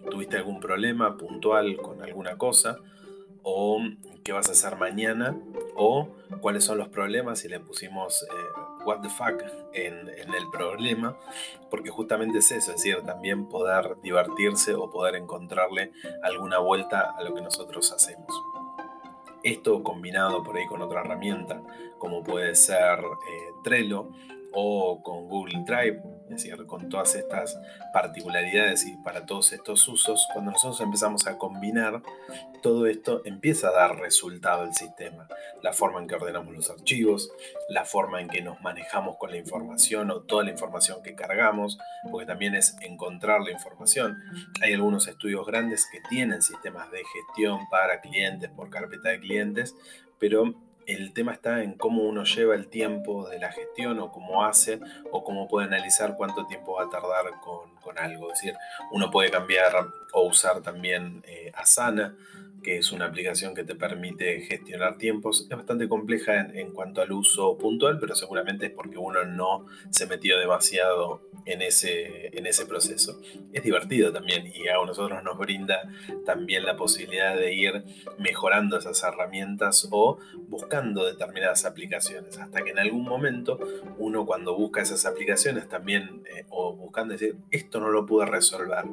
¿Tuviste 0.10 0.36
algún 0.36 0.60
problema 0.60 1.16
puntual 1.18 1.78
con 1.78 2.02
alguna 2.02 2.38
cosa? 2.38 2.78
¿O 3.44 3.80
qué 4.24 4.34
vas 4.34 4.50
a 4.50 4.52
hacer 4.52 4.76
mañana? 4.76 5.38
¿O 5.76 6.10
cuáles 6.42 6.66
son 6.66 6.78
los 6.78 6.90
problemas? 6.90 7.46
Y 7.46 7.48
le 7.48 7.62
pusimos 7.62 8.26
what 8.86 9.02
the 9.02 9.10
fuck 9.10 9.44
en, 9.74 10.10
el 10.10 10.50
problema, 10.52 11.18
porque 11.70 11.90
justamente 11.90 12.40
es 12.40 12.52
eso, 12.52 12.72
es 12.72 12.78
decir, 12.78 13.02
también 13.06 13.48
poder 13.48 13.98
divertirse 14.02 14.74
o 14.74 14.90
poder 14.90 15.16
encontrarle 15.16 15.92
alguna 16.24 16.60
vuelta 16.60 17.14
a 17.18 17.24
lo 17.24 17.34
que 17.34 17.42
nosotros 17.42 17.92
hacemos. 17.92 18.61
Esto 19.44 19.84
combinado 19.84 20.44
por 20.44 20.58
ahí 20.58 20.66
con 20.68 20.82
otra 20.82 21.02
herramienta, 21.02 21.62
como 21.98 22.24
puede 22.24 22.56
ser 22.56 23.00
eh, 23.00 23.52
Trello 23.64 24.10
o 24.54 25.02
con 25.02 25.28
Google 25.28 25.64
Drive, 25.66 26.02
es 26.34 26.44
decir, 26.44 26.66
con 26.66 26.90
todas 26.90 27.16
estas 27.16 27.60
particularidades 27.94 28.86
y 28.86 28.96
para 28.98 29.26
todos 29.26 29.52
estos 29.54 29.88
usos, 29.88 30.28
cuando 30.34 30.52
nosotros 30.52 30.80
empezamos 30.82 31.28
a 31.28 31.38
combinar, 31.38 32.02
todo 32.62 32.88
esto 32.88 33.22
empieza 33.26 33.70
a 33.70 33.72
dar 33.72 33.98
resultado 33.98 34.62
al 34.62 34.74
sistema. 34.74 35.28
La 35.62 35.74
forma 35.74 36.00
en 36.00 36.08
que 36.08 36.16
ordenamos 36.16 36.54
los 36.54 36.70
archivos, 36.70 37.32
la 37.70 37.86
forma 37.86 38.22
en 38.22 38.30
que 38.30 38.42
nos 38.42 38.62
manejamos 38.62 39.18
con 39.18 39.32
la 39.32 39.38
información 39.38 40.12
o 40.12 40.22
toda 40.22 40.44
la 40.44 40.52
información 40.52 41.04
que 41.04 41.16
cargamos, 41.16 41.78
porque 42.10 42.26
también 42.26 42.56
es 42.56 42.76
encontrar 42.82 43.42
la 43.42 43.52
información. 43.52 44.20
Hay 44.62 44.74
algunos 44.74 45.08
estudios 45.08 45.46
grandes 45.46 45.88
que 45.92 46.00
tienen 46.10 46.42
sistemas 46.42 46.92
de 46.92 47.04
gestión 47.04 47.68
para 47.70 48.02
clientes 48.02 48.50
por 48.50 48.70
carpeta 48.70 49.10
de 49.10 49.20
clientes, 49.20 49.76
pero 50.20 50.54
el 50.94 51.14
tema 51.14 51.34
está 51.34 51.64
en 51.64 51.74
cómo 51.74 52.04
uno 52.04 52.24
lleva 52.24 52.56
el 52.56 52.68
tiempo 52.68 53.30
de 53.30 53.40
la 53.40 53.52
gestión 53.52 54.00
o 54.00 54.12
cómo 54.12 54.46
hace 54.46 54.80
o 55.12 55.24
cómo 55.24 55.48
puede 55.48 55.68
analizar 55.68 56.16
cuánto 56.18 56.46
tiempo 56.48 56.74
va 56.74 56.84
a 56.84 56.90
tardar 56.90 57.26
con, 57.42 57.72
algo. 57.98 58.32
Es 58.32 58.40
decir, 58.40 58.58
uno 58.92 59.12
puede 59.12 59.30
cambiar 59.30 59.74
o 60.14 60.22
usar 60.24 60.62
también 60.62 61.24
eh, 61.28 61.52
Asana 61.54 62.16
que 62.64 62.78
es 62.78 62.92
una 62.92 63.06
aplicación 63.06 63.56
que 63.56 63.64
te 63.64 63.76
permite 63.76 64.42
gestionar 64.42 64.98
tiempos. 64.98 65.48
Es 65.50 65.58
bastante 65.58 65.88
compleja 65.88 66.40
en, 66.54 66.72
cuanto 66.72 67.02
al 67.02 67.12
uso 67.12 67.58
puntual, 67.58 68.00
pero 68.00 68.16
seguramente 68.16 68.68
es 68.68 68.72
porque 68.72 68.98
uno 68.98 69.26
no 69.26 69.66
se 69.90 70.08
metió 70.08 70.40
demasiado 70.40 71.22
en 71.46 71.62
ese, 71.62 72.38
en 72.38 72.46
ese 72.46 72.66
proceso. 72.66 73.20
Es 73.54 73.64
divertido 73.64 74.12
también 74.12 74.48
y 74.48 74.68
a 74.68 74.74
nosotros 74.86 75.24
nos 75.24 75.38
brinda 75.38 75.82
también 76.26 76.66
la 76.66 76.76
posibilidad 76.76 77.36
de 77.36 77.54
ir 77.54 77.84
mejorando 78.18 78.78
esas 78.78 79.04
herramientas 79.04 79.88
o 79.92 80.20
buscando 80.48 81.06
determinadas 81.06 81.66
aplicaciones, 81.66 82.38
hasta 82.38 82.64
que 82.64 82.72
en 82.72 82.80
algún 82.80 83.04
momento 83.04 83.60
uno 83.98 84.26
cuando 84.26 84.56
busca 84.56 84.82
esas 84.82 85.06
aplicaciones 85.06 85.68
también, 85.68 86.24
eh, 86.36 86.46
o 86.50 86.76
buscando 86.76 87.14
decir, 87.14 87.38
esto 87.52 87.80
no 87.80 87.90
lo 87.90 88.06
pude 88.06 88.26
resolver, 88.26 88.86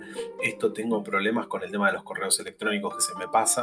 esto 0.43 0.73
tengo 0.73 1.03
problemas 1.03 1.47
con 1.47 1.63
el 1.63 1.71
tema 1.71 1.89
de 1.89 1.95
los 1.95 2.05
correos 2.05 2.39
electrónicos 2.41 2.97
que 2.97 3.03
se 3.03 3.15
me 3.19 3.29
pasan, 3.29 3.58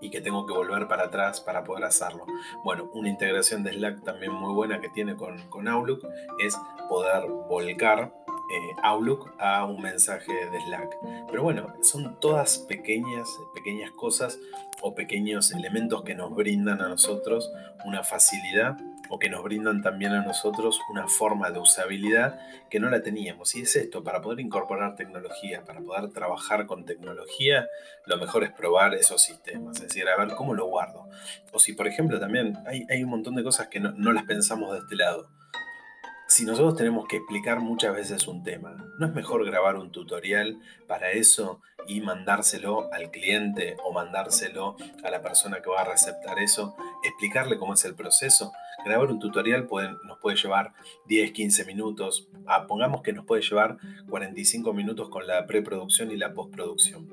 y 0.00 0.10
que 0.10 0.20
tengo 0.20 0.46
que 0.46 0.52
volver 0.52 0.86
para 0.88 1.04
atrás 1.04 1.40
para 1.40 1.64
poder 1.64 1.84
hacerlo. 1.84 2.26
Bueno, 2.64 2.90
una 2.92 3.08
integración 3.08 3.62
de 3.62 3.72
Slack 3.72 4.04
también 4.04 4.32
muy 4.32 4.52
buena 4.52 4.80
que 4.80 4.88
tiene 4.90 5.16
con, 5.16 5.48
con 5.48 5.68
Outlook 5.68 6.06
es 6.38 6.56
poder 6.88 7.28
volcar 7.48 8.12
eh, 8.52 8.76
Outlook 8.82 9.34
a 9.38 9.64
un 9.64 9.82
mensaje 9.82 10.32
de 10.32 10.60
Slack. 10.60 10.98
Pero 11.30 11.42
bueno, 11.42 11.74
son 11.82 12.18
todas 12.20 12.58
pequeñas, 12.58 13.28
pequeñas 13.54 13.90
cosas 13.92 14.38
o 14.82 14.94
pequeños 14.94 15.52
elementos 15.52 16.02
que 16.02 16.14
nos 16.14 16.34
brindan 16.34 16.80
a 16.80 16.88
nosotros 16.88 17.50
una 17.84 18.02
facilidad 18.02 18.76
o 19.08 19.18
que 19.18 19.28
nos 19.30 19.42
brindan 19.42 19.82
también 19.82 20.12
a 20.12 20.22
nosotros 20.22 20.80
una 20.90 21.06
forma 21.08 21.50
de 21.50 21.58
usabilidad 21.58 22.38
que 22.70 22.80
no 22.80 22.90
la 22.90 23.02
teníamos. 23.02 23.54
Y 23.54 23.62
es 23.62 23.76
esto, 23.76 24.02
para 24.02 24.20
poder 24.20 24.40
incorporar 24.40 24.96
tecnología, 24.96 25.64
para 25.64 25.80
poder 25.80 26.10
trabajar 26.10 26.66
con 26.66 26.84
tecnología, 26.84 27.68
lo 28.06 28.16
mejor 28.18 28.44
es 28.44 28.52
probar 28.52 28.94
esos 28.94 29.22
sistemas, 29.22 29.76
es 29.76 29.88
decir, 29.88 30.08
a 30.08 30.16
ver 30.16 30.34
cómo 30.34 30.54
lo 30.54 30.66
guardo. 30.66 31.08
O 31.52 31.58
si, 31.58 31.72
por 31.72 31.86
ejemplo, 31.86 32.18
también 32.18 32.58
hay, 32.66 32.86
hay 32.90 33.02
un 33.04 33.10
montón 33.10 33.34
de 33.34 33.44
cosas 33.44 33.68
que 33.68 33.80
no, 33.80 33.92
no 33.92 34.12
las 34.12 34.24
pensamos 34.24 34.72
de 34.72 34.78
este 34.80 34.96
lado. 34.96 35.28
Si 36.28 36.44
nosotros 36.44 36.74
tenemos 36.74 37.06
que 37.06 37.18
explicar 37.18 37.60
muchas 37.60 37.94
veces 37.94 38.26
un 38.26 38.42
tema, 38.42 38.84
¿no 38.98 39.06
es 39.06 39.14
mejor 39.14 39.44
grabar 39.46 39.76
un 39.76 39.92
tutorial 39.92 40.58
para 40.88 41.12
eso 41.12 41.60
y 41.86 42.00
mandárselo 42.00 42.92
al 42.92 43.12
cliente 43.12 43.76
o 43.84 43.92
mandárselo 43.92 44.76
a 45.04 45.10
la 45.10 45.22
persona 45.22 45.62
que 45.62 45.70
va 45.70 45.82
a 45.82 45.84
receptar 45.84 46.40
eso? 46.40 46.74
Explicarle 47.04 47.58
cómo 47.58 47.74
es 47.74 47.84
el 47.84 47.94
proceso. 47.94 48.52
Grabar 48.84 49.08
un 49.12 49.20
tutorial 49.20 49.68
nos 50.04 50.18
puede 50.18 50.36
llevar 50.36 50.72
10, 51.06 51.30
15 51.30 51.64
minutos. 51.64 52.28
Ah, 52.44 52.66
pongamos 52.66 53.02
que 53.02 53.12
nos 53.12 53.24
puede 53.24 53.42
llevar 53.42 53.78
45 54.10 54.72
minutos 54.72 55.08
con 55.08 55.28
la 55.28 55.46
preproducción 55.46 56.10
y 56.10 56.16
la 56.16 56.34
postproducción 56.34 57.08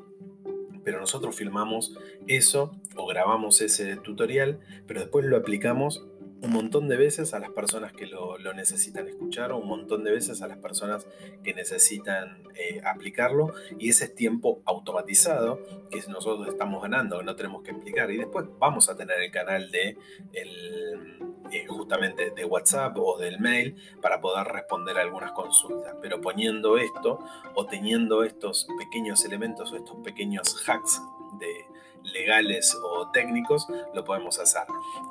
pero 0.83 0.99
nosotros 0.99 1.35
filmamos 1.35 1.97
eso 2.27 2.75
o 2.95 3.07
grabamos 3.07 3.61
ese 3.61 3.95
tutorial, 3.97 4.59
pero 4.87 5.01
después 5.01 5.25
lo 5.25 5.37
aplicamos 5.37 6.05
un 6.43 6.51
montón 6.51 6.89
de 6.89 6.97
veces 6.97 7.33
a 7.33 7.39
las 7.39 7.51
personas 7.51 7.93
que 7.93 8.05
lo, 8.05 8.37
necesitan 8.53 9.07
escuchar 9.07 9.53
un 9.53 9.65
montón 9.65 10.03
de 10.03 10.11
veces 10.11 10.41
a 10.41 10.47
las 10.47 10.57
personas 10.57 11.07
que 11.41 11.53
necesitan 11.53 12.43
eh, 12.55 12.81
aplicarlo 12.83 13.53
y 13.79 13.89
ese 13.89 14.05
es 14.05 14.15
tiempo 14.15 14.61
automatizado 14.65 15.61
que 15.89 16.01
nosotros 16.09 16.49
estamos 16.49 16.81
ganando, 16.81 17.19
que 17.19 17.23
no 17.23 17.35
tenemos 17.37 17.63
que 17.63 17.71
explicar. 17.71 18.11
Y 18.11 18.17
después 18.17 18.45
vamos 18.59 18.89
a 18.89 18.97
tener 18.97 19.21
el 19.21 19.31
canal 19.31 19.71
de 19.71 19.97
eh, 20.33 21.65
justamente 21.67 22.31
de 22.31 22.45
WhatsApp 22.45 22.97
o 22.97 23.17
del 23.17 23.39
mail 23.39 23.77
para 24.01 24.19
poder 24.19 24.45
responder 24.47 24.97
algunas 24.97 25.31
consultas, 25.31 25.95
pero 26.01 26.19
poniendo 26.19 26.77
esto 26.77 27.19
o 27.55 27.65
teniendo 27.67 28.21
estos 28.25 28.67
pequeños 28.77 29.23
elementos 29.23 29.71
o 29.71 29.77
estos 29.77 29.95
pequeños 30.03 30.61
hacks 30.67 31.01
de, 31.39 31.72
legales 32.03 32.75
o 32.83 33.09
técnicos, 33.11 33.67
lo 33.93 34.03
podemos 34.03 34.39
hacer. 34.39 34.63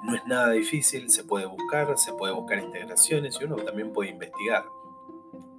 No 0.03 0.15
es 0.15 0.25
nada 0.27 0.51
difícil, 0.51 1.11
se 1.11 1.25
puede 1.25 1.47
buscar, 1.47 1.97
se 1.99 2.13
puede 2.13 2.33
buscar 2.33 2.59
integraciones 2.59 3.39
y 3.41 3.45
uno 3.45 3.57
también 3.57 3.93
puede 3.93 4.11
investigar. 4.11 4.65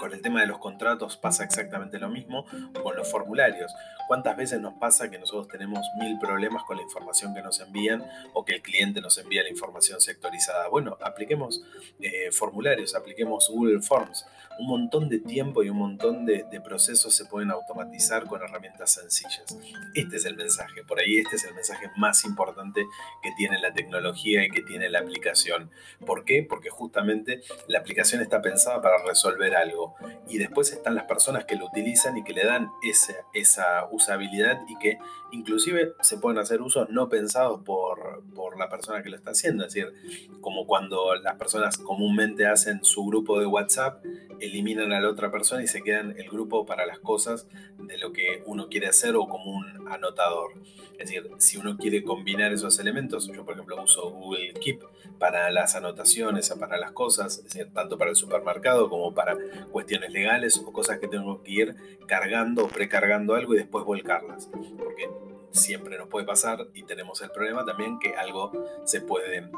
Con 0.03 0.11
el 0.11 0.21
tema 0.21 0.41
de 0.41 0.47
los 0.47 0.59
contratos 0.59 1.15
pasa 1.15 1.45
exactamente 1.45 1.97
lo 1.97 2.09
mismo, 2.09 2.45
con 2.83 2.93
los 2.97 3.09
formularios. 3.09 3.73
¿Cuántas 4.09 4.35
veces 4.35 4.59
nos 4.59 4.73
pasa 4.73 5.09
que 5.09 5.17
nosotros 5.17 5.47
tenemos 5.47 5.79
mil 5.97 6.19
problemas 6.19 6.63
con 6.65 6.75
la 6.75 6.83
información 6.83 7.33
que 7.33 7.41
nos 7.41 7.61
envían 7.61 8.03
o 8.33 8.43
que 8.43 8.55
el 8.55 8.61
cliente 8.61 8.99
nos 8.99 9.17
envía 9.17 9.43
la 9.43 9.49
información 9.49 10.01
sectorizada? 10.01 10.67
Bueno, 10.67 10.97
apliquemos 11.01 11.63
eh, 12.01 12.33
formularios, 12.33 12.95
apliquemos 12.95 13.49
Google 13.49 13.81
Forms. 13.81 14.25
Un 14.59 14.67
montón 14.67 15.07
de 15.09 15.19
tiempo 15.19 15.63
y 15.63 15.69
un 15.69 15.77
montón 15.77 16.25
de, 16.25 16.43
de 16.51 16.61
procesos 16.61 17.15
se 17.15 17.25
pueden 17.25 17.49
automatizar 17.49 18.25
con 18.25 18.41
herramientas 18.43 18.93
sencillas. 18.93 19.57
Este 19.95 20.17
es 20.17 20.25
el 20.25 20.35
mensaje, 20.35 20.83
por 20.83 20.99
ahí 20.99 21.17
este 21.17 21.37
es 21.37 21.45
el 21.45 21.55
mensaje 21.55 21.89
más 21.95 22.23
importante 22.25 22.85
que 23.23 23.31
tiene 23.37 23.57
la 23.59 23.73
tecnología 23.73 24.45
y 24.45 24.49
que 24.49 24.61
tiene 24.61 24.89
la 24.89 24.99
aplicación. 24.99 25.71
¿Por 26.05 26.23
qué? 26.25 26.45
Porque 26.47 26.69
justamente 26.69 27.41
la 27.67 27.79
aplicación 27.79 28.21
está 28.21 28.41
pensada 28.41 28.81
para 28.81 29.03
resolver 29.03 29.55
algo 29.55 29.92
y 30.27 30.37
después 30.37 30.71
están 30.71 30.95
las 30.95 31.05
personas 31.05 31.45
que 31.45 31.55
lo 31.55 31.65
utilizan 31.65 32.17
y 32.17 32.23
que 32.23 32.33
le 32.33 32.45
dan 32.45 32.69
esa, 32.81 33.87
usabilidad 33.91 34.61
y 34.67 34.77
que 34.77 34.97
inclusive 35.31 35.93
se 36.01 36.17
pueden 36.17 36.39
hacer 36.39 36.61
usos 36.61 36.89
no 36.89 37.09
pensados 37.09 37.61
por, 37.63 38.23
por 38.33 38.57
la 38.57 38.69
persona 38.69 39.03
que 39.03 39.09
lo 39.09 39.15
está 39.15 39.31
haciendo. 39.31 39.65
Es 39.65 39.73
decir, 39.73 39.93
como 40.41 40.65
cuando 40.65 41.15
las 41.15 41.35
personas 41.35 41.77
comúnmente 41.77 42.45
hacen 42.45 42.83
su 42.83 43.05
grupo 43.05 43.39
de 43.39 43.45
WhatsApp, 43.45 44.03
eliminan 44.39 44.91
a 44.91 44.99
la 44.99 45.09
otra 45.09 45.31
persona 45.31 45.63
y 45.63 45.67
se 45.67 45.81
quedan 45.81 46.15
el 46.17 46.29
grupo 46.29 46.65
para 46.65 46.85
las 46.85 46.99
cosas 46.99 47.47
de 47.77 47.97
lo 47.97 48.11
que 48.11 48.43
uno 48.45 48.69
quiere 48.69 48.87
hacer 48.87 49.15
o 49.15 49.27
como 49.27 49.51
un 49.51 49.87
anotador. 49.87 50.53
Es 50.93 51.09
decir, 51.09 51.29
si 51.37 51.57
uno 51.57 51.77
quiere 51.77 52.03
combinar 52.03 52.53
esos 52.53 52.79
elementos, 52.79 53.27
yo 53.27 53.43
por 53.45 53.53
ejemplo 53.55 53.81
uso 53.83 54.11
Google 54.11 54.53
Keep 54.53 54.83
para 55.19 55.51
las 55.51 55.75
anotaciones, 55.75 56.49
para 56.51 56.77
las 56.77 56.91
cosas, 56.91 57.37
es 57.39 57.43
decir, 57.45 57.73
tanto 57.73 57.97
para 57.97 58.11
el 58.11 58.15
supermercado 58.15 58.89
como 58.89 59.13
para 59.13 59.37
cuestiones 59.71 59.82
legales 60.11 60.57
o 60.57 60.71
cosas 60.71 60.99
que 60.99 61.07
tengo 61.07 61.43
que 61.43 61.51
ir 61.51 61.75
cargando 62.07 62.65
o 62.65 62.67
precargando 62.67 63.35
algo 63.35 63.53
y 63.53 63.57
después 63.57 63.85
volcarlas. 63.85 64.49
Porque 64.77 65.09
siempre 65.51 65.97
nos 65.97 66.07
puede 66.07 66.25
pasar 66.25 66.67
y 66.73 66.83
tenemos 66.83 67.21
el 67.21 67.29
problema 67.31 67.65
también 67.65 67.99
que 67.99 68.15
algo 68.15 68.51
se 68.85 69.01
puede 69.01 69.49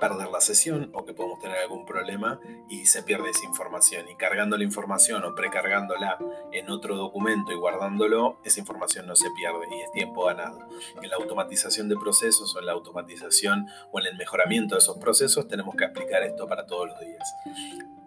perder 0.00 0.28
la 0.28 0.40
sesión 0.40 0.90
o 0.94 1.04
que 1.04 1.12
podemos 1.12 1.38
tener 1.38 1.58
algún 1.58 1.86
problema 1.86 2.40
y 2.68 2.86
se 2.86 3.02
pierde 3.02 3.30
esa 3.30 3.44
información. 3.44 4.08
Y 4.08 4.16
cargando 4.16 4.56
la 4.56 4.64
información 4.64 5.24
o 5.24 5.34
precargándola 5.34 6.18
en 6.52 6.70
otro 6.70 6.96
documento 6.96 7.52
y 7.52 7.56
guardándolo, 7.56 8.40
esa 8.44 8.60
información 8.60 9.06
no 9.06 9.14
se 9.14 9.30
pierde 9.36 9.66
y 9.70 9.82
es 9.82 9.92
tiempo 9.92 10.24
ganado. 10.24 10.66
En 11.02 11.10
la 11.10 11.16
automatización 11.16 11.88
de 11.88 11.96
procesos 11.96 12.56
o 12.56 12.58
en 12.58 12.66
la 12.66 12.72
automatización 12.72 13.68
o 13.92 14.00
en 14.00 14.06
el 14.06 14.16
mejoramiento 14.16 14.74
de 14.74 14.80
esos 14.80 14.98
procesos 14.98 15.46
tenemos 15.46 15.76
que 15.76 15.84
aplicar 15.84 16.22
esto 16.22 16.48
para 16.48 16.66
todos 16.66 16.88
los 16.88 17.00
días. 17.00 17.34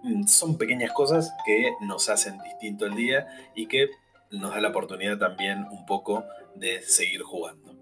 Mm, 0.04 0.28
son 0.28 0.58
pequeñas 0.58 0.92
cosas 0.92 1.34
que 1.46 1.74
nos 1.82 2.10
hacen 2.10 2.38
distinto 2.44 2.86
el 2.86 2.96
día 2.96 3.28
y 3.56 3.68
que 3.68 3.90
nos 4.32 4.52
da 4.52 4.60
la 4.60 4.70
oportunidad 4.70 5.18
también 5.18 5.66
un 5.72 5.86
poco 5.86 6.26
de 6.56 6.82
seguir 6.82 7.22
jugando. 7.22 7.73